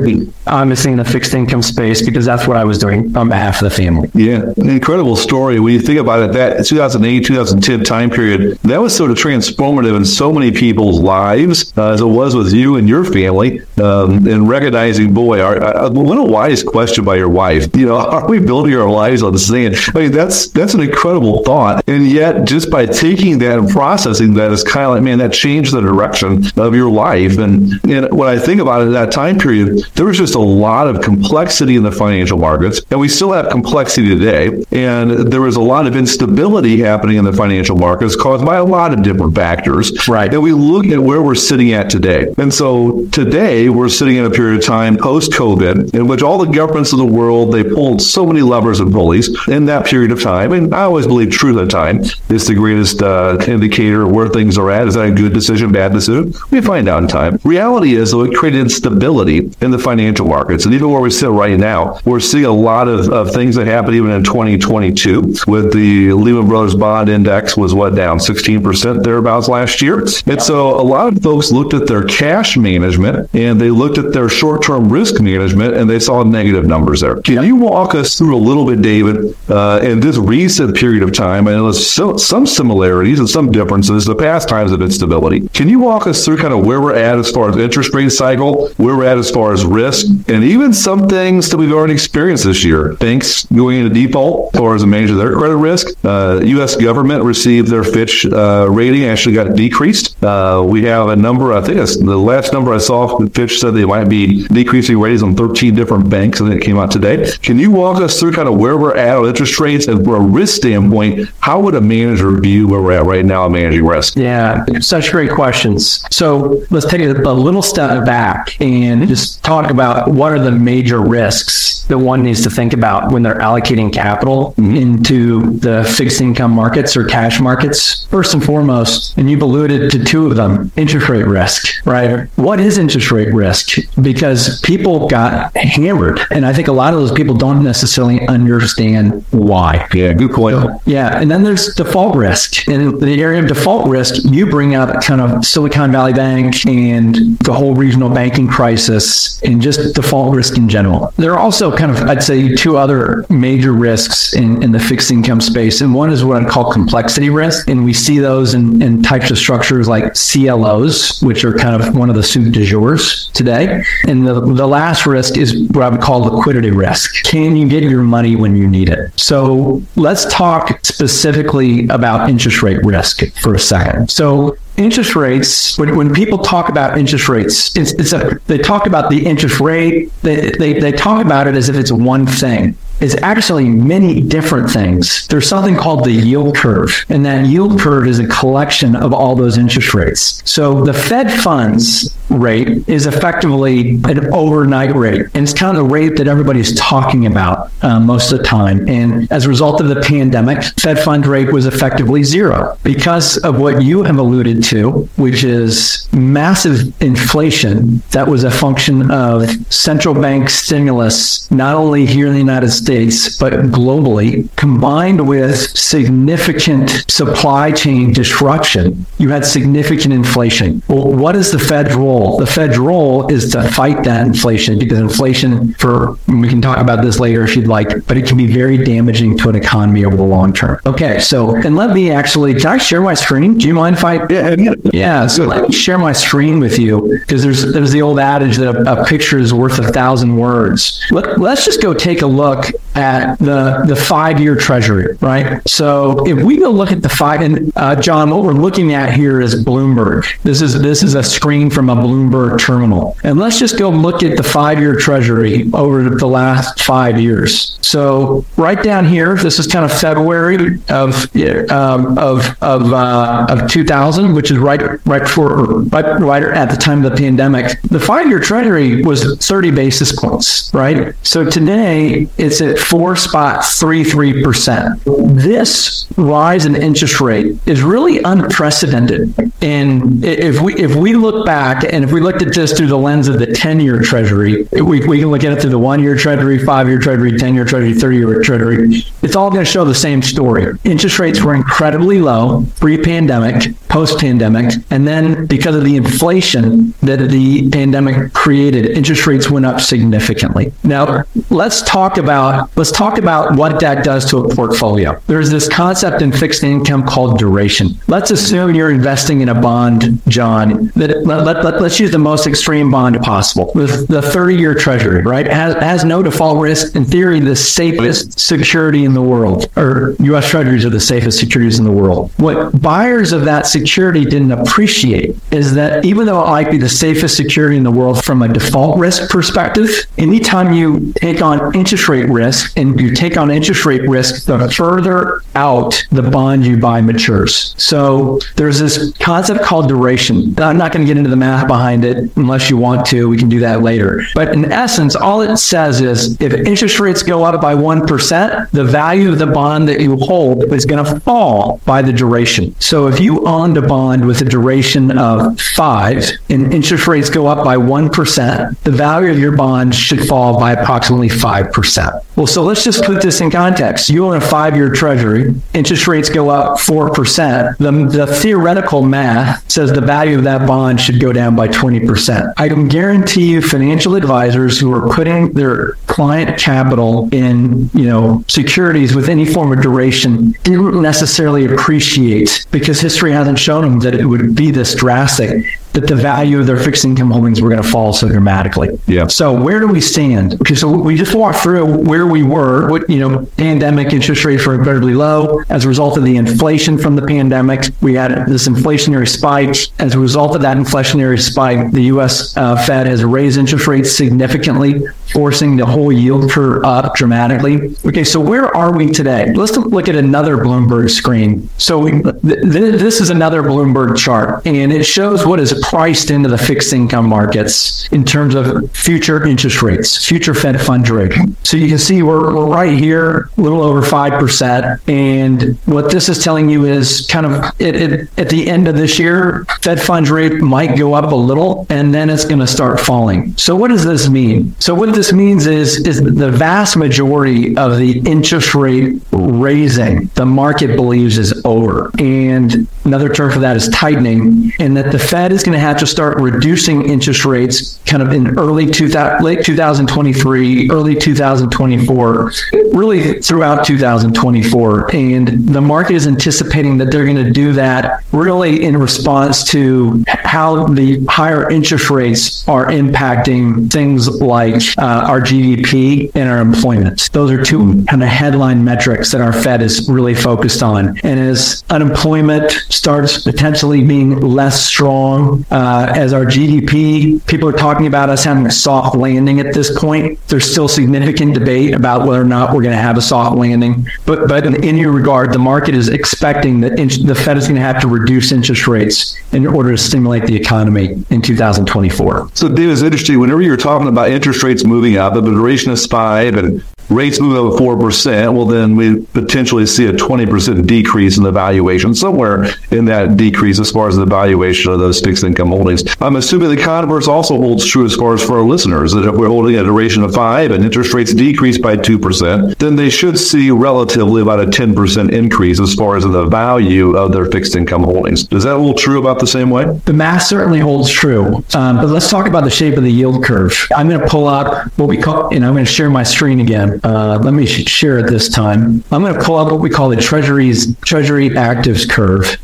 obviously 0.47 0.93
in 0.93 0.99
the 0.99 1.05
fixed 1.05 1.35
income 1.35 1.63
space 1.63 2.03
because 2.03 2.22
that's 2.25 2.47
what 2.47 2.57
I 2.57 2.65
was 2.65 2.79
doing 2.79 3.17
on 3.17 3.29
behalf 3.29 3.63
of 3.63 3.71
the 3.71 3.77
family. 3.77 4.11
Yeah, 4.15 4.43
an 4.57 4.71
incredible 4.71 5.17
story. 5.17 5.61
When 5.61 5.73
you 5.73 5.81
think 5.81 5.99
about 5.99 6.31
it, 6.31 6.33
that 6.35 6.67
2008, 6.67 7.25
2010 7.25 7.85
time 7.85 8.11
period, 8.11 8.59
that 8.59 8.81
was 8.81 8.95
sort 8.95 9.11
of 9.11 9.17
transformative 9.17 9.97
in 9.97 10.05
so 10.05 10.33
many 10.33 10.51
people's 10.51 11.01
lives, 11.01 11.73
uh, 11.77 11.91
as 11.91 12.01
it 12.01 12.07
was 12.07 12.35
with 12.35 12.53
you 12.53 12.77
and 12.77 12.89
your 12.89 13.05
family. 13.05 13.61
Um, 13.83 14.27
and 14.27 14.49
recognizing, 14.49 15.13
boy, 15.13 15.41
our, 15.41 15.63
uh, 15.63 15.91
what 15.91 16.19
a 16.19 16.23
wise 16.23 16.63
question 16.63 17.05
by 17.05 17.17
your 17.17 17.29
wife. 17.29 17.75
You 17.77 17.87
know, 17.87 17.97
are 18.13 18.29
we 18.29 18.39
building 18.39 18.75
our 18.75 18.91
lives 18.91 19.23
on 19.23 19.37
sand? 19.39 19.77
I 19.95 20.01
mean, 20.01 20.13
that's 20.13 20.49
that's 20.49 20.75
an 20.75 20.81
incredible 20.81 21.43
thought. 21.45 21.85
And 21.89 22.07
yet, 22.07 22.45
just 22.45 22.71
by 22.71 22.87
taking 22.87 23.39
that 23.39 23.59
and 23.59 23.69
processing 23.69 24.35
that, 24.35 24.53
it's 24.53 24.63
kind 24.63 24.87
of 24.87 24.93
like, 24.93 25.03
man, 25.03 25.19
that 25.19 25.33
changed 25.33 25.73
the 25.73 25.81
direction 25.81 26.45
of 26.57 26.75
your 26.75 26.91
life. 26.91 27.39
And, 27.39 27.73
and 27.85 28.13
when 28.17 28.29
I 28.29 28.39
think 28.39 28.61
about 28.61 28.87
it, 28.87 28.91
that 28.91 29.13
time 29.13 29.39
period, 29.39 29.85
there 29.95 30.07
was 30.07 30.19
just 30.19 30.35
a 30.35 30.41
lot 30.41 30.89
of 30.89 31.03
complexity 31.03 31.77
in 31.77 31.83
the 31.83 31.93
financial 31.93 32.12
markets, 32.37 32.83
and 32.91 33.01
we 33.01 33.09
still 33.09 33.33
have 33.33 33.51
complexity 33.51 34.09
today. 34.09 34.65
And 34.71 35.11
there 35.33 35.41
was 35.41 35.57
a 35.57 35.61
lot 35.61 35.87
of 35.87 35.97
instability 35.97 36.81
happening 36.81 37.17
in 37.17 37.25
the 37.25 37.33
financial 37.33 37.77
markets 37.77 38.17
caused 38.17 38.45
by 38.45 38.57
a 38.57 38.65
lot 38.65 38.93
of 38.93 39.03
different 39.03 39.35
factors. 39.35 40.09
Right. 40.09 40.33
And 40.33 40.43
we 40.43 40.53
look 40.53 40.87
at 40.87 40.99
where 40.99 41.23
we're 41.23 41.35
sitting 41.35 41.73
at 41.73 41.91
today. 41.91 42.33
And 42.39 42.53
so 42.53 43.07
today 43.13 43.69
we're 43.69 43.89
sitting 43.89 44.17
in 44.17 44.25
a 44.25 44.31
period 44.31 44.59
of 44.59 44.65
time 44.65 44.97
post 44.97 45.33
COVID 45.33 45.95
in 45.95 46.07
which 46.07 46.23
all 46.23 46.39
the 46.39 46.53
governments 46.53 46.93
of 46.93 46.99
the 46.99 47.07
world 47.07 47.53
they 47.53 47.65
pulled 47.65 48.03
so 48.03 48.27
many 48.27 48.43
levers 48.43 48.81
and 48.81 48.93
pulleys 48.93 49.31
in 49.49 49.67
that 49.67 49.87
period 49.87 50.13
of 50.13 50.23
time. 50.23 50.53
And 50.53 50.75
I 50.75 50.83
always 50.83 51.07
believe 51.07 51.31
truth 51.31 51.57
of 51.57 51.69
time 51.69 52.01
is 52.29 52.47
the 52.47 52.55
greatest 52.55 53.03
uh, 53.03 53.39
indicator 53.47 54.03
of 54.03 54.11
where 54.11 54.29
things 54.29 54.59
are 54.59 54.71
at. 54.71 54.89
Is 54.89 54.95
that 54.95 55.09
a 55.09 55.13
good 55.13 55.33
decision, 55.33 55.73
bad 55.73 55.93
decision? 55.93 56.35
We 56.51 56.61
find 56.61 56.89
out 56.89 57.03
in 57.03 57.09
time. 57.09 57.39
Reality 57.45 57.95
is 57.95 58.11
though 58.11 58.23
it 58.23 58.35
created 58.35 58.61
instability 58.61 59.51
in 59.61 59.71
the 59.71 59.79
financial 59.79 60.27
markets. 60.27 60.65
And 60.65 60.75
even 60.75 60.91
where 60.91 61.01
we 61.01 61.11
sit 61.11 61.31
right 61.31 61.59
now, 61.59 61.99
we're 62.05 62.21
seeing 62.21 62.45
a 62.45 62.53
lot 62.53 62.89
of, 62.89 63.09
of 63.11 63.33
things 63.33 63.55
that 63.57 63.67
happened 63.67 63.95
even 63.97 64.11
in 64.11 64.25
2022 64.25 65.35
with 65.47 65.73
the 65.73 66.13
Lehman 66.13 66.49
Brothers 66.49 66.75
bond 66.75 67.09
index 67.09 67.57
was 67.57 67.75
what 67.75 67.95
down 67.95 68.19
16% 68.19 69.03
thereabouts 69.03 69.49
last 69.49 69.81
year. 69.81 70.01
And 70.27 70.43
so 70.43 70.81
a 70.81 70.83
lot 70.83 71.13
of 71.13 71.23
folks 71.23 71.53
looked 71.53 71.75
at 71.75 71.87
their 71.87 72.05
cash 72.05 72.57
management 72.57 73.29
and 73.35 73.61
they 73.61 73.71
looked 73.71 73.99
at 73.99 74.13
their 74.13 74.29
short-term 74.29 74.93
risk 74.93 75.21
management 75.21 75.75
and 75.75 75.89
they 75.89 75.99
saw 75.99 76.23
negative 76.23 76.67
numbers 76.67 77.01
there. 77.01 77.21
Can 77.21 77.45
you 77.45 77.57
walk 77.57 77.95
us 77.95 78.19
through 78.19 78.37
a 78.37 78.39
little 78.39 78.67
bit, 78.67 78.83
David, 78.83 79.37
uh, 79.49 79.81
in 79.83 80.01
this 80.01 80.17
recent 80.17 80.77
period 80.77 81.03
of 81.03 81.13
time? 81.13 81.47
And 81.47 81.65
there's 81.65 81.89
so, 81.89 82.17
some 82.17 82.47
similarities 82.47 83.19
and 83.19 83.29
some 83.29 83.51
differences. 83.51 84.05
The 84.05 84.15
past 84.17 84.49
times 84.49 84.73
of 84.73 84.83
instability. 84.83 85.49
Can 85.49 85.69
you 85.69 85.79
walk 85.79 86.07
us 86.07 86.25
through 86.25 86.39
kind 86.39 86.53
of 86.53 86.67
where 86.67 86.81
we're 86.81 86.95
at 86.95 87.19
as 87.19 87.31
far 87.31 87.49
as 87.51 87.57
interest 87.57 87.95
rate 87.95 88.11
cycle, 88.11 88.69
where 88.77 88.97
we're 88.97 89.05
at 89.05 89.19
as 89.19 89.31
far 89.31 89.53
as 89.53 89.65
risk, 89.65 90.07
and 90.29 90.45
even 90.45 90.73
some 90.73 91.09
things 91.09 91.49
that 91.51 91.57
we've 91.57 91.73
already 91.73 91.92
experienced 91.93 92.45
this 92.45 92.65
year? 92.65 92.95
Banks 92.95 93.47
going 93.47 93.81
into 93.81 93.95
default 93.95 94.57
or 94.59 94.75
as 94.75 94.83
a 94.83 94.87
manage 94.87 95.11
of 95.11 95.19
their 95.19 95.35
credit 95.35 95.57
risk. 95.57 95.89
Uh, 96.05 96.41
U.S. 96.43 96.77
government 96.77 97.25
received 97.25 97.69
their 97.69 97.85
Fitch 97.85 98.27
uh, 98.27 98.67
rating 98.69 99.05
actually 99.05 99.35
got 99.35 99.55
decreased. 99.57 100.23
Uh, 100.23 100.65
we 100.67 100.85
have 100.85 101.09
a 101.09 101.17
number. 101.17 101.53
I 101.53 101.61
think 101.61 101.79
it's 101.79 101.97
the 101.97 102.17
last 102.17 102.53
number 102.53 102.73
I 102.73 102.79
saw. 102.79 103.19
Fitch 103.29 103.61
said 103.61 103.75
they 103.75 103.85
might 103.85 104.09
be 104.09 104.47
decreasing 104.49 104.99
ratings 104.99 105.23
on 105.23 105.35
13 105.35 105.75
different 105.75 106.09
banks, 106.09 106.41
and 106.41 106.53
it 106.53 106.63
came 106.63 106.79
out 106.79 106.91
today. 106.91 107.31
Can 107.43 107.59
you 107.59 107.71
walk 107.71 108.01
us 108.01 108.19
through 108.19 108.33
kind 108.33 108.49
of 108.49 108.59
where 108.59 108.77
we're 108.77 108.97
at 108.97 109.17
on 109.17 109.27
interest 109.27 109.61
rates 109.61 109.87
and 109.87 110.05
from 110.05 110.15
a 110.15 110.21
risk 110.21 110.57
standpoint? 110.57 111.29
How 111.41 111.61
would 111.61 111.75
a 111.75 111.81
manager 111.81 112.39
view 112.41 112.69
where 112.69 112.81
we're 112.81 112.93
at 112.93 113.05
right 113.05 113.25
now 113.25 113.47
in 113.47 113.53
managing 113.53 113.85
risk? 113.85 114.17
Yeah, 114.17 114.65
such 114.81 115.11
great 115.11 115.31
questions. 115.31 116.05
So 116.11 116.65
let's 116.71 116.87
take 116.87 117.01
a 117.01 117.33
little 117.33 117.63
step 117.63 118.05
back 118.05 118.61
and 118.61 119.07
just 119.09 119.43
talk 119.43 119.71
about 119.71 120.09
what 120.09 120.33
are 120.33 120.39
the 120.39 120.53
major 120.53 121.01
risks 121.01 121.82
that 121.89 121.99
one 121.99 122.23
needs 122.23 122.43
to 122.43 122.51
think 122.51 122.73
about 122.73 123.13
when 123.13 123.23
they're 123.23 123.39
allocating 123.39 123.93
capital 123.93 124.55
mm-hmm. 124.57 124.77
into 124.77 125.51
the 125.59 125.85
fixed 125.97 126.21
income 126.21 126.53
markets 126.53 126.97
or 126.97 127.05
cash 127.05 127.41
markets. 127.41 128.07
First 128.07 128.35
and 128.35 128.45
foremost, 128.45 129.17
and 129.17 129.31
you've 129.31 129.43
alluded 129.43 129.91
to 129.91 130.05
two 130.05 130.27
of 130.27 130.37
them, 130.37 130.71
interest 130.77 131.09
rate 131.09 131.27
risk, 131.27 131.85
right? 131.87 132.29
What 132.37 132.61
is 132.61 132.79
interest 132.79 133.11
rate 133.11 133.33
risk? 133.33 133.79
Because 134.01 134.61
people 134.61 135.09
got 135.09 135.57
hammered. 135.57 136.21
And 136.31 136.45
I 136.47 136.53
think 136.53 136.69
a 136.69 136.73
lot 136.73 136.95
of 136.95 137.01
those 137.01 137.13
people 137.13 137.35
don't 137.35 137.63
necessarily 137.63 138.27
understand 138.29 139.25
why. 139.31 139.89
Yeah, 139.95 140.13
good 140.13 140.33
point. 140.33 140.81
Yeah, 140.87 141.21
and 141.21 141.31
then 141.31 141.43
there's 141.43 141.75
default 141.75 142.17
risk. 142.17 142.69
In 142.69 142.99
the 142.99 143.23
area 143.23 143.41
of 143.41 143.49
default 143.49 143.89
risk, 143.89 144.23
you 144.25 144.47
bring 144.47 144.75
up 144.75 145.03
kind 145.03 145.21
of 145.21 145.45
Silicon 145.45 145.93
Valley 145.93 146.13
Bank 146.13 146.67
and 146.67 147.39
the 147.39 147.53
whole 147.53 147.75
regional 147.75 148.09
banking 148.09 148.49
crisis 148.49 149.43
and 149.43 149.61
just 149.61 149.95
default 149.95 150.35
risk 150.35 150.57
in 150.57 150.69
general. 150.69 151.13
There 151.17 151.33
are 151.33 151.39
also 151.39 151.72
kind 151.77 151.91
of, 151.91 152.03
I'd 152.09 152.23
say, 152.23 152.55
two 152.55 152.77
other 152.77 153.25
major 153.29 153.73
risks 153.73 154.35
in, 154.35 154.63
in 154.63 154.73
the 154.73 154.79
fixed 154.79 155.11
income 155.11 155.41
space. 155.41 155.81
And 155.81 155.95
one 155.95 156.11
is 156.11 156.25
what 156.25 156.43
I'd 156.43 156.49
call 156.49 156.73
complexity 156.73 157.31
risk. 157.31 157.69
And 157.69 157.85
we 157.85 157.93
see 157.93 158.19
those 158.19 158.55
in, 158.55 158.83
in 158.83 159.03
types 159.03 159.31
of 159.31 159.39
structures 159.39 159.89
like 159.89 160.15
CLOs, 160.15 161.21
which 161.23 161.45
are 161.45 161.53
kind 161.55 161.81
of 161.81 161.97
one 161.97 162.11
of 162.11 162.17
the 162.17 162.23
soup 162.23 162.53
de 162.53 162.65
jours 162.65 163.31
today. 163.35 163.83
And 164.07 164.27
the, 164.27 164.41
the 164.41 164.67
last 164.67 165.07
risk 165.07 165.37
is 165.37 165.69
what 165.71 165.83
I 165.83 165.89
would 165.89 166.01
call 166.01 166.21
liquidity 166.21 166.71
risk. 166.71 167.25
Can 167.25 167.57
you 167.57 167.69
get 167.69 167.83
your 167.83 168.03
money 168.03 168.37
when 168.37 168.57
you 168.57 168.69
need 168.69 168.89
it? 168.89 169.19
So 169.19 169.83
let's 169.97 170.33
talk 170.33 170.85
specifically 170.85 171.89
about 171.89 172.29
interest 172.29 172.63
rate 172.63 172.85
risk 172.85 173.23
for 173.41 173.55
a 173.55 173.59
second. 173.59 174.11
So 174.11 174.57
interest 174.77 175.15
rates 175.15 175.79
when, 175.79 175.97
when 175.97 176.15
people 176.15 176.39
talk 176.39 176.69
about 176.69 176.97
interest 176.97 177.29
rates 177.29 177.77
it's, 177.77 177.93
it's 177.93 178.13
a, 178.13 178.39
they 178.47 178.59
talk 178.59 178.87
about 178.87 179.11
the 179.11 179.27
interest 179.27 179.61
rate 179.61 180.11
they, 180.23 180.51
they, 180.53 180.79
they 180.79 180.93
talk 180.93 181.25
about 181.25 181.47
it 181.47 181.55
as 181.55 181.69
if 181.69 181.77
it's 181.77 181.93
one 181.93 182.27
thing 182.27 182.77
is 183.03 183.17
actually 183.23 183.69
many 183.69 184.21
different 184.21 184.71
things. 184.71 185.27
There's 185.27 185.49
something 185.49 185.77
called 185.77 186.05
the 186.05 186.13
yield 186.13 186.57
curve, 186.57 187.05
and 187.09 187.27
that 187.27 187.47
yield 187.47 187.81
curve 187.81 188.07
is 188.07 188.21
a 188.21 188.27
collection 188.29 188.95
of 188.95 189.13
all 189.13 189.35
those 189.35 189.59
interest 189.59 189.93
rates. 189.93 190.43
So 190.49 190.85
the 190.85 190.95
Fed 190.95 191.31
funds 191.31 192.17
rate 192.31 192.89
is 192.89 193.07
effectively 193.07 194.01
an 194.05 194.33
overnight 194.33 194.95
rate, 194.95 195.27
and 195.35 195.43
it's 195.43 195.53
kind 195.53 195.77
of 195.77 195.83
the 195.83 195.91
rate 195.91 196.17
that 196.17 196.29
everybody's 196.29 196.75
talking 196.79 197.27
about 197.27 197.73
uh, 197.83 197.99
most 197.99 198.31
of 198.31 198.39
the 198.39 198.45
time. 198.45 198.89
And 198.89 199.31
as 199.33 199.47
a 199.47 199.49
result 199.49 199.81
of 199.81 199.89
the 199.89 200.01
pandemic, 200.01 200.63
Fed 200.79 200.99
fund 201.01 201.27
rate 201.27 201.53
was 201.53 201.67
effectively 201.67 202.23
zero 202.23 202.79
because 202.83 203.37
of 203.39 203.59
what 203.59 203.83
you 203.83 204.05
have 204.05 204.19
alluded 204.19 204.63
to, 204.65 205.09
which 205.17 205.43
is 205.45 206.09
massive 206.13 207.01
inflation 207.03 208.03
that 208.11 208.29
was 208.29 208.45
a 208.45 208.51
function 208.51 209.11
of 209.11 209.49
central 209.73 210.15
bank 210.15 210.49
stimulus, 210.49 211.51
not 211.51 211.75
only 211.75 212.07
here 212.07 212.27
in 212.27 212.33
the 212.33 212.39
United 212.39 212.71
States 212.71 212.92
States, 212.93 213.39
but 213.39 213.53
globally, 213.71 214.55
combined 214.57 215.27
with 215.27 215.57
significant 215.57 217.05
supply 217.11 217.73
chain 217.73 218.13
disruption, 218.13 219.07
you 219.19 219.31
had 219.31 219.47
significant 219.47 220.13
inflation. 220.13 220.83
Well, 220.89 221.13
what 221.13 221.35
is 221.35 221.51
the 221.51 221.59
Fed's 221.59 221.95
role? 221.95 222.37
The 222.37 222.47
Fed's 222.47 222.77
role 222.79 223.33
is 223.33 223.51
to 223.53 223.63
fight 223.71 224.05
that 224.05 224.27
inflation 224.27 224.79
because 224.79 224.99
inflation, 224.99 225.73
for 225.75 226.19
we 226.29 226.49
can 226.49 226.61
talk 226.61 226.79
about 226.79 227.03
this 227.03 227.19
later 227.19 227.43
if 227.45 227.57
you'd 227.57 227.67
like, 227.67 228.07
but 228.07 228.17
it 228.19 228.27
can 228.27 228.37
be 228.37 228.47
very 228.47 228.77
damaging 228.77 229.39
to 229.39 229.49
an 229.49 229.57
economy 229.57 230.05
over 230.05 230.17
the 230.17 230.23
long 230.23 230.53
term. 230.53 230.79
Okay, 230.85 231.19
so 231.19 231.57
and 231.57 231.77
let 231.77 231.95
me 231.95 232.11
actually, 232.11 232.53
can 232.55 232.67
I 232.67 232.79
share 232.79 233.01
my 233.01 233.15
screen? 233.15 233.57
Do 233.57 233.67
you 233.67 233.75
mind 233.75 233.97
if 233.97 234.05
I? 234.05 234.27
Yeah, 234.29 234.75
yeah. 234.93 235.27
So 235.27 235.47
let 235.47 235.69
me 235.69 235.73
share 235.73 235.99
my 235.99 236.13
screen 236.13 236.61
with 236.61 236.79
you 236.79 237.19
because 237.21 237.43
there's 237.43 237.73
there's 237.73 237.93
the 237.93 238.03
old 238.03 238.19
adage 238.19 238.57
that 238.59 238.75
a, 238.75 239.01
a 239.01 239.05
picture 239.07 239.39
is 239.39 239.55
worth 239.55 239.79
a 239.79 239.91
thousand 239.93 240.37
words. 240.37 241.03
Let, 241.11 241.41
let's 241.41 241.65
just 241.65 241.81
go 241.81 241.95
take 241.95 242.23
a 242.23 242.27
look 242.27 242.67
at 242.95 243.37
the 243.39 243.85
the 243.87 243.97
five 243.97 244.41
year 244.41 244.57
treasury, 244.57 245.17
right? 245.21 245.67
So 245.69 246.27
if 246.27 246.43
we 246.43 246.59
go 246.59 246.71
look 246.71 246.93
at 246.93 247.03
the 247.03 247.09
five, 247.09 247.41
and 247.41 247.73
uh, 247.77 247.97
John, 247.97 248.31
what 248.31 248.43
we're 248.43 248.53
looking 248.53 248.93
at 248.95 249.15
here 249.15 249.41
is 249.41 249.65
Bloomberg. 249.65 250.27
This 250.43 250.61
is 250.61 250.81
this 250.81 251.03
is 251.03 251.15
a 251.15 251.23
screen 251.23 251.71
from 251.71 251.89
a 251.89 251.97
Bloomberg 251.97 252.59
terminal, 252.61 253.17
and 253.25 253.39
let's 253.39 253.59
just 253.59 253.79
go 253.79 253.91
look 253.91 254.23
at 254.23 254.37
the 254.37 254.43
five 254.43 254.79
year 254.79 254.97
treasury 254.97 255.71
over 255.73 256.11
the 256.11 256.27
last 256.27 256.83
five 256.83 257.19
years. 257.21 257.79
So 257.81 258.45
right 258.57 258.83
down 258.83 259.05
here, 259.07 259.37
this 259.37 259.59
is 259.59 259.67
kind 259.67 259.85
of 259.85 259.93
February 259.93 260.81
of 260.89 261.37
um, 261.71 262.19
of 262.19 262.57
of 262.63 262.93
uh, 262.93 263.47
of 263.49 263.71
2000, 263.71 264.35
which 264.35 264.51
is 264.51 264.59
right 264.59 264.81
right 265.07 265.23
before 265.23 265.83
right, 265.85 266.21
right 266.21 266.43
at 266.43 266.71
the 266.71 266.77
time 266.77 267.05
of 267.05 267.11
the 267.11 267.17
pandemic. 267.17 267.81
The 267.83 268.01
five 268.01 268.29
year 268.29 268.41
treasury 268.41 269.03
was 269.03 269.39
30 269.39 269.71
basis 269.71 270.19
points, 270.19 270.73
right? 270.75 271.15
So 271.23 271.49
today 271.49 272.29
it's 272.39 272.61
at 272.63 272.77
4.33%. 272.77 275.43
This 275.43 276.07
rise 276.17 276.65
in 276.67 276.77
interest 276.77 277.21
rate 277.21 277.57
is 277.67 277.83
really 277.83 278.23
unprecedented. 278.23 279.35
And 279.63 280.23
if 280.25 280.61
we 280.61 280.75
if 280.75 280.95
we 280.95 281.15
look 281.15 281.47
back 281.47 281.85
and 281.85 282.05
if 282.05 282.13
we 282.13 282.21
looked 282.21 282.43
at 282.43 282.55
this 282.55 282.77
through 282.77 282.89
the 282.89 282.99
lens 282.99 283.29
of 283.29 283.39
the 283.39 283.47
10-year 283.47 284.01
treasury, 284.01 284.67
we, 284.73 285.07
we 285.07 285.21
can 285.21 285.31
look 285.31 285.45
at 285.45 285.53
it 285.53 285.61
through 285.61 285.71
the 285.71 285.79
1-year 285.79 286.17
treasury, 286.17 286.59
5-year 286.59 286.99
treasury, 286.99 287.33
10-year 287.33 287.65
treasury, 287.65 287.95
30-year 287.95 288.43
treasury. 288.43 289.05
It's 289.23 289.37
all 289.37 289.51
going 289.51 289.65
to 289.65 289.71
show 289.71 289.85
the 289.85 289.95
same 289.95 290.23
story. 290.23 290.67
Interest 290.85 291.19
rates 291.19 291.43
were 291.43 291.55
incredibly 291.55 292.21
low 292.21 292.67
pre-pandemic, 292.81 293.75
post-pandemic, 293.93 294.75
and 294.91 295.07
then 295.07 295.45
because 295.47 295.77
of 295.77 295.85
the 295.85 295.97
inflation 295.97 296.95
that 297.03 297.29
the 297.29 297.69
pandemic 297.69 298.33
created, 298.33 298.87
interest 298.87 299.27
rates 299.27 299.51
went 299.51 299.67
up 299.67 299.81
significantly. 299.81 300.73
Now, 300.83 301.25
let's 301.51 301.83
talk 301.83 302.17
about 302.17 302.75
let's 302.77 302.91
talk 302.91 303.19
about 303.19 303.57
what 303.57 303.81
that 303.81 304.03
does 304.03 304.29
to 304.31 304.39
a 304.39 304.55
portfolio. 304.55 305.21
There's 305.27 305.51
this 305.51 305.69
concept 305.69 306.23
in 306.23 306.33
fixed 306.33 306.65
income 306.65 307.07
called 307.07 307.39
duration. 307.39 307.89
Let's 308.09 308.31
assume 308.31 308.75
you're 308.75 308.91
investing 308.91 309.43
in 309.43 309.51
a 309.51 309.61
bond, 309.61 310.23
John, 310.27 310.87
that 310.97 311.27
let, 311.27 311.45
let, 311.45 311.63
let, 311.63 311.75
us 311.75 312.01
use 312.01 312.11
the 312.11 312.19
most 312.19 312.47
extreme 312.47 312.91
bond 312.91 313.21
possible. 313.21 313.73
The 313.75 314.23
30 314.23 314.57
year 314.57 314.75
treasury, 314.75 315.23
right? 315.23 315.47
Has, 315.47 315.75
has 315.75 316.05
no 316.05 316.23
default 316.23 316.61
risk. 316.61 316.97
In 316.97 317.05
theory, 317.05 317.41
the 317.41 317.57
safest 317.57 318.41
security 318.41 319.05
in 319.05 319.13
the 319.13 319.23
world, 319.23 319.69
or 319.77 320.17
US 320.21 320.49
treasuries 320.49 320.87
are 320.87 320.91
the 320.91 321.01
safest 321.01 321.39
securities 321.39 321.79
in 321.79 321.85
the 321.85 321.93
world. 321.93 322.31
What 322.39 322.81
buyers 322.81 323.33
of 323.33 323.45
that 323.45 323.67
security 323.67 323.82
didn't 324.25 324.53
appreciate 324.53 325.37
is 325.51 325.75
that 325.75 326.05
even 326.05 326.27
though 326.27 326.43
it 326.43 326.47
might 326.47 326.71
be 326.71 326.79
the 326.79 326.89
safest 326.89 327.37
security 327.37 327.77
in 327.77 327.83
the 327.83 327.91
world 327.91 328.25
from 328.25 328.43
a 328.43 328.49
default 328.49 328.99
risk 328.99 329.31
perspective, 329.31 329.89
anytime 330.19 330.73
you 330.73 331.13
take 331.15 331.43
on 331.43 331.75
interest 331.75 332.09
rate 332.09 332.29
risk, 332.29 332.77
and 332.77 332.99
you 333.01 333.15
take 333.15 333.37
on 333.37 333.51
interest 333.51 333.85
rate 333.85 334.09
risk 334.09 334.47
the 334.47 334.71
further 334.71 335.43
out 335.55 336.07
the 336.11 336.23
bond 336.23 336.67
you 336.67 336.77
buy 336.77 337.01
matures. 337.01 337.75
So 337.79 338.39
there's 338.57 338.79
this 338.79 339.13
concept 339.19 339.63
called 339.63 339.89
duration. 339.89 340.55
I'm 340.59 340.79
not 340.79 340.93
going 340.93 341.07
to 341.07 341.11
get 341.11 341.17
into 341.17 341.31
the 341.31 341.37
math 341.37 341.67
behind 341.67 342.05
it 342.05 342.31
unless 342.37 342.71
you 342.71 342.77
want 342.77 343.07
to. 343.07 343.29
We 343.29 343.37
can 343.37 343.49
do 343.49 343.61
that 343.61 343.83
later. 343.83 344.23
But 344.35 344.53
in 344.55 344.71
essence, 344.73 345.15
all 345.15 345.43
it 345.43 345.57
says 345.57 346.01
is 346.01 346.41
if 346.41 346.53
interest 346.53 347.01
rates 347.01 347.23
go 347.23 347.45
up 347.45 347.61
by 347.61 347.75
1%, 347.75 348.71
the 348.71 348.85
value 348.85 349.31
of 349.31 349.39
the 349.39 349.47
bond 349.47 349.89
that 349.89 350.01
you 350.01 350.17
hold 350.17 350.73
is 350.73 350.87
going 350.87 351.05
to 351.05 351.21
fall 351.21 351.81
by 351.85 352.03
the 352.03 352.13
duration. 352.13 352.75
So 352.81 353.09
if 353.09 353.21
you 353.21 353.47
a 353.77 353.83
bond 353.83 354.27
with 354.27 354.41
a 354.43 354.45
duration 354.45 355.17
of 355.19 355.61
five 355.61 356.25
and 356.49 356.73
interest 356.73 357.07
rates 357.07 357.31
go 357.31 357.47
up 357.47 357.65
by 357.65 357.77
1%, 357.77 358.79
the 358.81 358.91
value 358.91 359.31
of 359.31 359.39
your 359.39 359.57
bond 359.57 359.95
should 359.95 360.27
fall 360.27 360.59
by 360.59 360.73
approximately 360.73 361.29
5%. 361.29 362.25
Well, 362.37 362.47
so 362.47 362.63
let's 362.63 362.85
just 362.85 363.05
put 363.05 363.21
this 363.21 363.41
in 363.41 363.51
context. 363.51 364.09
You 364.09 364.27
own 364.27 364.37
a 364.37 364.41
five 364.41 364.77
year 364.77 364.91
treasury, 364.91 365.55
interest 365.75 366.07
rates 366.07 366.31
go 366.31 366.49
up 366.49 366.79
4%. 366.79 367.77
The, 367.79 367.91
the 368.19 368.27
theoretical 368.27 369.03
math 369.03 369.71
says 369.71 369.93
the 369.93 370.01
value 370.01 370.39
of 370.39 370.45
that 370.45 370.67
bond 370.67 371.01
should 371.01 371.21
go 371.21 371.33
down 371.33 371.55
by 371.57 371.69
20%. 371.69 372.55
I 372.57 372.69
can 372.69 372.89
guarantee 372.89 373.51
you 373.51 373.61
financial 373.61 374.17
advisors 374.17 374.79
who 374.79 374.93
are 374.93 375.13
putting 375.15 375.53
their 375.53 375.93
client 376.07 376.59
capital 376.59 377.29
in, 377.33 377.91
you 377.93 378.07
know, 378.07 378.45
securities 378.49 379.15
with 379.15 379.29
any 379.29 379.45
form 379.45 379.73
of 379.73 379.83
duration 379.83 380.53
didn't 380.63 381.01
necessarily 381.01 381.67
appreciate 381.67 382.67
because 382.71 383.01
history 383.01 383.33
hasn't 383.33 383.59
shown 383.63 383.83
them 383.83 384.01
that 384.01 384.15
it 384.15 384.27
would 384.27 384.55
be 384.55 384.71
this 384.71 384.95
drastic 384.95 385.65
that 385.93 386.07
the 386.07 386.17
value 386.17 386.59
of 386.59 386.67
their 386.67 386.79
fixed 386.79 387.05
income 387.05 387.31
holdings 387.31 387.61
were 387.61 387.69
going 387.69 387.83
to 387.83 387.89
fall 387.89 388.13
so 388.13 388.29
dramatically. 388.29 388.99
Yeah. 389.07 389.27
So 389.27 389.53
where 389.53 389.79
do 389.81 389.87
we 389.87 390.01
stand? 390.01 390.55
Okay, 390.55 390.75
so 390.75 390.91
we 390.91 391.17
just 391.17 391.35
walked 391.35 391.59
through 391.59 391.85
where 391.85 392.27
we 392.27 392.43
were. 392.43 392.89
What 392.89 393.09
you 393.11 393.19
know, 393.19 393.47
pandemic 393.57 394.13
interest 394.13 394.45
rates 394.45 394.67
were 394.67 394.75
incredibly 394.75 395.15
low 395.15 395.63
as 395.69 395.85
a 395.85 395.89
result 395.89 396.17
of 396.17 396.25
the 396.25 396.37
inflation 396.37 396.97
from 396.99 397.17
the 397.17 397.23
pandemic. 397.23 397.91
We 398.01 398.15
had 398.15 398.47
this 398.47 398.69
inflationary 398.69 399.29
spike. 399.29 399.77
As 399.99 400.15
a 400.15 400.19
result 400.19 400.57
of 400.57 400.63
that 400.63 400.77
inflationary 400.77 401.41
spike, 401.41 401.93
the 401.93 402.05
U.S. 402.05 402.57
Uh, 402.57 402.77
Fed 402.85 403.07
has 403.07 403.23
raised 403.23 403.59
interest 403.59 403.87
rates 403.87 404.11
significantly, 404.13 405.03
forcing 405.33 405.77
the 405.77 405.87
whole 405.87 406.13
yield 406.13 406.51
curve 406.51 406.85
up 406.85 407.15
dramatically. 407.15 407.95
Okay, 408.05 408.25
so 408.25 408.41
where 408.41 408.75
are 408.77 408.97
we 408.97 409.11
today? 409.11 409.53
Let's 409.53 409.77
look 409.77 410.09
at 410.09 410.15
another 410.15 410.57
Bloomberg 410.59 411.11
screen. 411.11 411.69
So 411.79 411.99
we, 411.99 412.23
th- 412.23 412.35
this 412.43 413.21
is 413.21 413.31
another 413.31 413.63
Bloomberg 413.63 414.17
chart, 414.17 414.67
and 414.67 414.93
it 414.93 415.05
shows 415.05 415.47
what 415.47 415.61
is 415.61 415.73
priced 415.89 416.31
into 416.31 416.49
the 416.49 416.59
fixed 416.59 416.93
income 416.93 417.29
markets 417.29 418.09
in 418.13 418.25
terms 418.25 418.55
of 418.55 418.91
future 418.93 419.45
interest 419.47 419.83
rates, 419.83 420.25
future 420.27 420.55
Fed 420.55 420.81
fund 420.81 421.09
rate. 421.09 421.33
So 421.63 421.77
you 421.77 421.89
can 421.89 421.99
see 421.99 422.23
we're, 422.23 422.55
we're 422.55 422.67
right 422.67 422.97
here, 422.97 423.51
a 423.57 423.61
little 423.61 423.83
over 423.83 424.03
5%. 424.03 425.09
And 425.09 425.79
what 425.87 426.11
this 426.11 426.29
is 426.29 426.43
telling 426.43 426.69
you 426.69 426.85
is 426.85 427.27
kind 427.27 427.47
of 427.47 427.73
it, 427.81 427.97
it, 427.97 428.39
at 428.39 428.49
the 428.49 428.69
end 428.69 428.89
of 428.89 428.97
this 428.97 429.19
year, 429.19 429.65
Fed 429.83 430.01
funds 430.01 430.31
rate 430.31 430.61
might 430.61 430.97
go 430.97 431.15
up 431.15 431.33
a 431.33 431.37
little 431.37 431.87
and 431.91 432.15
then 432.15 432.31
it's 432.31 432.45
going 432.45 432.61
to 432.61 432.67
start 432.67 433.01
falling. 433.01 433.57
So 433.57 433.75
what 433.75 433.89
does 433.89 434.05
this 434.05 434.29
mean? 434.29 434.75
So 434.79 434.95
what 434.95 435.07
does 435.07 435.22
this 435.23 435.33
means 435.33 435.69
is 435.69 436.05
is 436.05 436.21
the 436.21 436.51
vast 436.51 436.97
majority 436.97 437.77
of 437.77 437.97
the 437.97 438.19
interest 438.27 438.75
rate 438.75 439.23
raising 439.31 440.27
the 440.35 440.45
market 440.45 440.97
believes 440.97 441.39
is 441.39 441.63
over. 441.65 442.11
And 442.19 442.89
another 443.05 443.33
term 443.33 443.53
for 443.53 443.61
that 443.61 443.77
is 443.77 443.89
tightening, 443.91 444.73
and 444.81 444.97
that 444.97 445.13
the 445.13 445.21
Fed 445.21 445.53
is 445.53 445.63
going 445.63 445.75
to 445.75 445.79
have 445.79 445.97
to 445.99 446.07
start 446.07 446.41
reducing 446.41 447.09
interest 447.09 447.45
rates 447.45 448.01
kind 448.05 448.23
of 448.23 448.33
in 448.33 448.59
early 448.59 448.91
2000, 448.91 449.45
late 449.45 449.65
2023, 449.65 450.91
early 450.91 451.15
2024, 451.15 452.53
really 452.93 453.41
throughout 453.41 453.85
2024. 453.85 455.15
And 455.15 455.69
the 455.69 455.81
market 455.81 456.15
is 456.15 456.27
anticipating 456.27 456.99
that 456.99 457.13
they're 457.13 457.25
going 457.25 457.45
to 457.45 457.51
do 457.51 457.73
that 457.75 458.25
really 458.33 458.85
in 458.85 458.97
response 458.97 459.65
to 459.71 460.25
how 460.27 460.87
the 460.87 461.25
higher 461.27 461.71
interest 461.71 462.11
rates 462.11 462.67
are 462.69 462.87
impacting 462.87 463.91
things 463.91 464.29
like 464.41 464.83
uh, 464.99 465.12
our 465.27 465.41
GDP 465.41 466.31
and 466.35 466.49
our 466.49 466.59
employment. 466.59 467.31
Those 467.33 467.51
are 467.51 467.63
two 467.63 468.05
kind 468.07 468.23
of 468.23 468.29
headline 468.29 468.85
metrics 468.85 469.31
that 469.33 469.41
our 469.41 469.53
Fed 469.53 469.83
is 469.83 470.09
really 470.09 470.35
focused 470.35 470.83
on. 470.83 471.19
And 471.23 471.39
as 471.39 471.85
unemployment 471.91 472.71
starts 472.89 473.43
potentially 473.43 474.03
being 474.03 474.41
less 474.41 474.85
strong, 474.85 475.65
uh, 475.71 476.13
as 476.15 476.33
our 476.33 476.45
GDP, 476.45 477.45
people 477.47 477.69
are 477.69 477.73
talking 477.73 478.07
about 478.07 478.29
us 478.29 478.45
having 478.45 478.67
a 478.67 478.71
soft 478.71 479.17
landing 479.17 479.61
at 479.61 479.75
this 479.75 479.99
point. 479.99 480.39
There's 480.49 480.71
still 480.71 480.89
significant 480.89 481.55
debate 481.55 481.95
about 481.95 482.27
whether 482.27 482.41
or 482.41 482.45
not 482.45 482.75
we're 482.75 482.83
going 482.83 482.97
to 482.97 483.03
have 483.03 483.17
a 483.17 483.23
soft 483.23 483.57
landing. 483.57 484.07
But 484.27 484.49
but 484.49 484.67
in, 484.67 484.83
in 484.83 484.97
your 484.97 485.13
regard, 485.13 485.53
the 485.53 485.59
market 485.59 485.95
is 485.95 486.09
expecting 486.09 486.81
that 486.81 486.99
in, 486.99 487.09
the 487.27 487.35
Fed 487.35 487.57
is 487.57 487.65
going 487.65 487.77
to 487.77 487.83
have 487.83 488.01
to 488.01 488.09
reduce 488.09 488.53
interest 488.53 488.87
rates 488.87 489.39
in 489.53 489.67
order 489.67 489.91
to 489.91 489.99
stimulate 489.99 490.47
the 490.47 490.57
economy 490.57 491.25
in 491.31 491.43
2024. 491.43 492.51
So, 492.55 492.69
Dave, 492.69 492.91
it's 492.91 493.03
interesting. 493.03 493.39
Whenever 493.39 493.63
you're 493.63 493.77
talking 493.77 494.09
about 494.09 494.31
interest 494.31 494.63
rates 494.63 494.85
moving 494.93 495.17
up, 495.17 495.33
the 495.33 495.41
duration 495.41 495.91
is 495.91 496.07
five 496.07 496.55
and 496.55 496.85
rates 497.09 497.41
move 497.41 497.75
up 497.75 497.81
4%, 497.81 498.55
well, 498.55 498.67
then 498.67 498.97
we 498.97 499.23
potentially 499.27 499.87
see 499.87 500.07
a 500.07 500.13
20% 500.13 500.87
decrease 500.87 501.37
in 501.37 501.45
the 501.45 501.53
valuation, 501.53 502.15
somewhere 502.15 502.67
in 502.91 503.05
that 503.07 503.37
decrease 503.37 503.79
as 503.79 503.91
far 503.91 504.09
as 504.09 504.17
the 504.17 504.27
valuation 504.27 504.93
of 504.93 504.99
those 504.99 505.21
fixed 505.21 505.45
income 505.45 505.69
holdings. 505.69 506.05
I'm 506.21 506.37
assuming 506.37 506.71
the 506.71 506.83
converse 506.83 507.29
also 507.29 507.57
holds 507.57 507.87
true 507.87 508.05
as 508.05 508.15
far 508.15 508.35
as 508.35 508.43
for 508.43 508.59
our 508.59 508.65
listeners, 508.65 509.13
that 509.13 509.27
if 509.27 509.35
we're 509.35 509.49
holding 509.49 509.77
a 509.77 509.85
duration 509.85 510.23
of 510.23 510.35
five 510.35 510.71
and 510.71 510.85
interest 510.85 511.13
rates 511.15 511.35
decrease 511.35 511.79
by 511.79 511.97
2%, 511.97 512.77
then 512.79 512.97
they 512.97 513.11
should 513.11 513.39
see 513.39 513.71
relatively 513.71 514.43
about 514.43 514.61
a 514.61 514.67
10% 514.67 515.33
increase 515.33 515.81
as 515.81 515.95
far 515.95 516.17
as 516.17 516.25
the 516.25 516.47
value 516.47 517.17
of 517.17 517.33
their 517.33 517.47
fixed 517.47 517.77
income 517.77 518.03
holdings. 518.03 518.45
Does 518.45 518.65
that 518.65 518.77
hold 518.77 518.99
true 518.99 519.19
about 519.19 519.39
the 519.39 519.47
same 519.47 519.71
way? 519.71 519.85
The 520.05 520.13
math 520.13 520.43
certainly 520.43 520.81
holds 520.81 521.11
true. 521.11 521.65
Um, 521.75 521.97
but 521.97 522.09
let's 522.09 522.31
talk 522.31 522.47
about 522.47 522.65
the 522.65 522.71
shape 522.71 522.97
of 522.97 523.03
the 523.03 523.11
yield 523.11 523.45
curve. 523.45 523.89
I'm 523.95 524.09
going 524.09 524.21
to 524.21 524.27
pull 524.27 524.47
up 524.47 524.87
what 524.99 525.09
we 525.09 525.17
call, 525.17 525.55
and 525.55 525.65
I'm 525.65 525.75
going 525.75 525.85
to 525.85 525.91
share 525.91 526.11
my 526.11 526.23
screen 526.23 526.61
again. 526.61 526.92
Uh, 527.03 527.39
let 527.43 527.55
me 527.55 527.67
share 527.67 528.19
it 528.19 528.31
this 528.31 528.49
time. 528.49 529.05
I'm 529.11 529.23
going 529.23 529.35
to 529.35 529.41
pull 529.41 529.57
up 529.57 529.71
what 529.71 529.81
we 529.81 529.91
call 529.91 530.09
the 530.09 530.17
Treasury's 530.17 530.97
Treasury 531.01 531.51
actives 531.51 532.09
curve. 532.09 532.59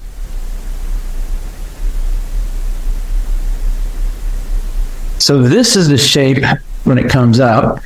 So 5.21 5.43
this 5.43 5.77
is 5.77 5.89
the 5.89 5.99
shape 5.99 6.45
when 6.85 6.97
it 6.97 7.11
comes 7.11 7.41
up. 7.41 7.81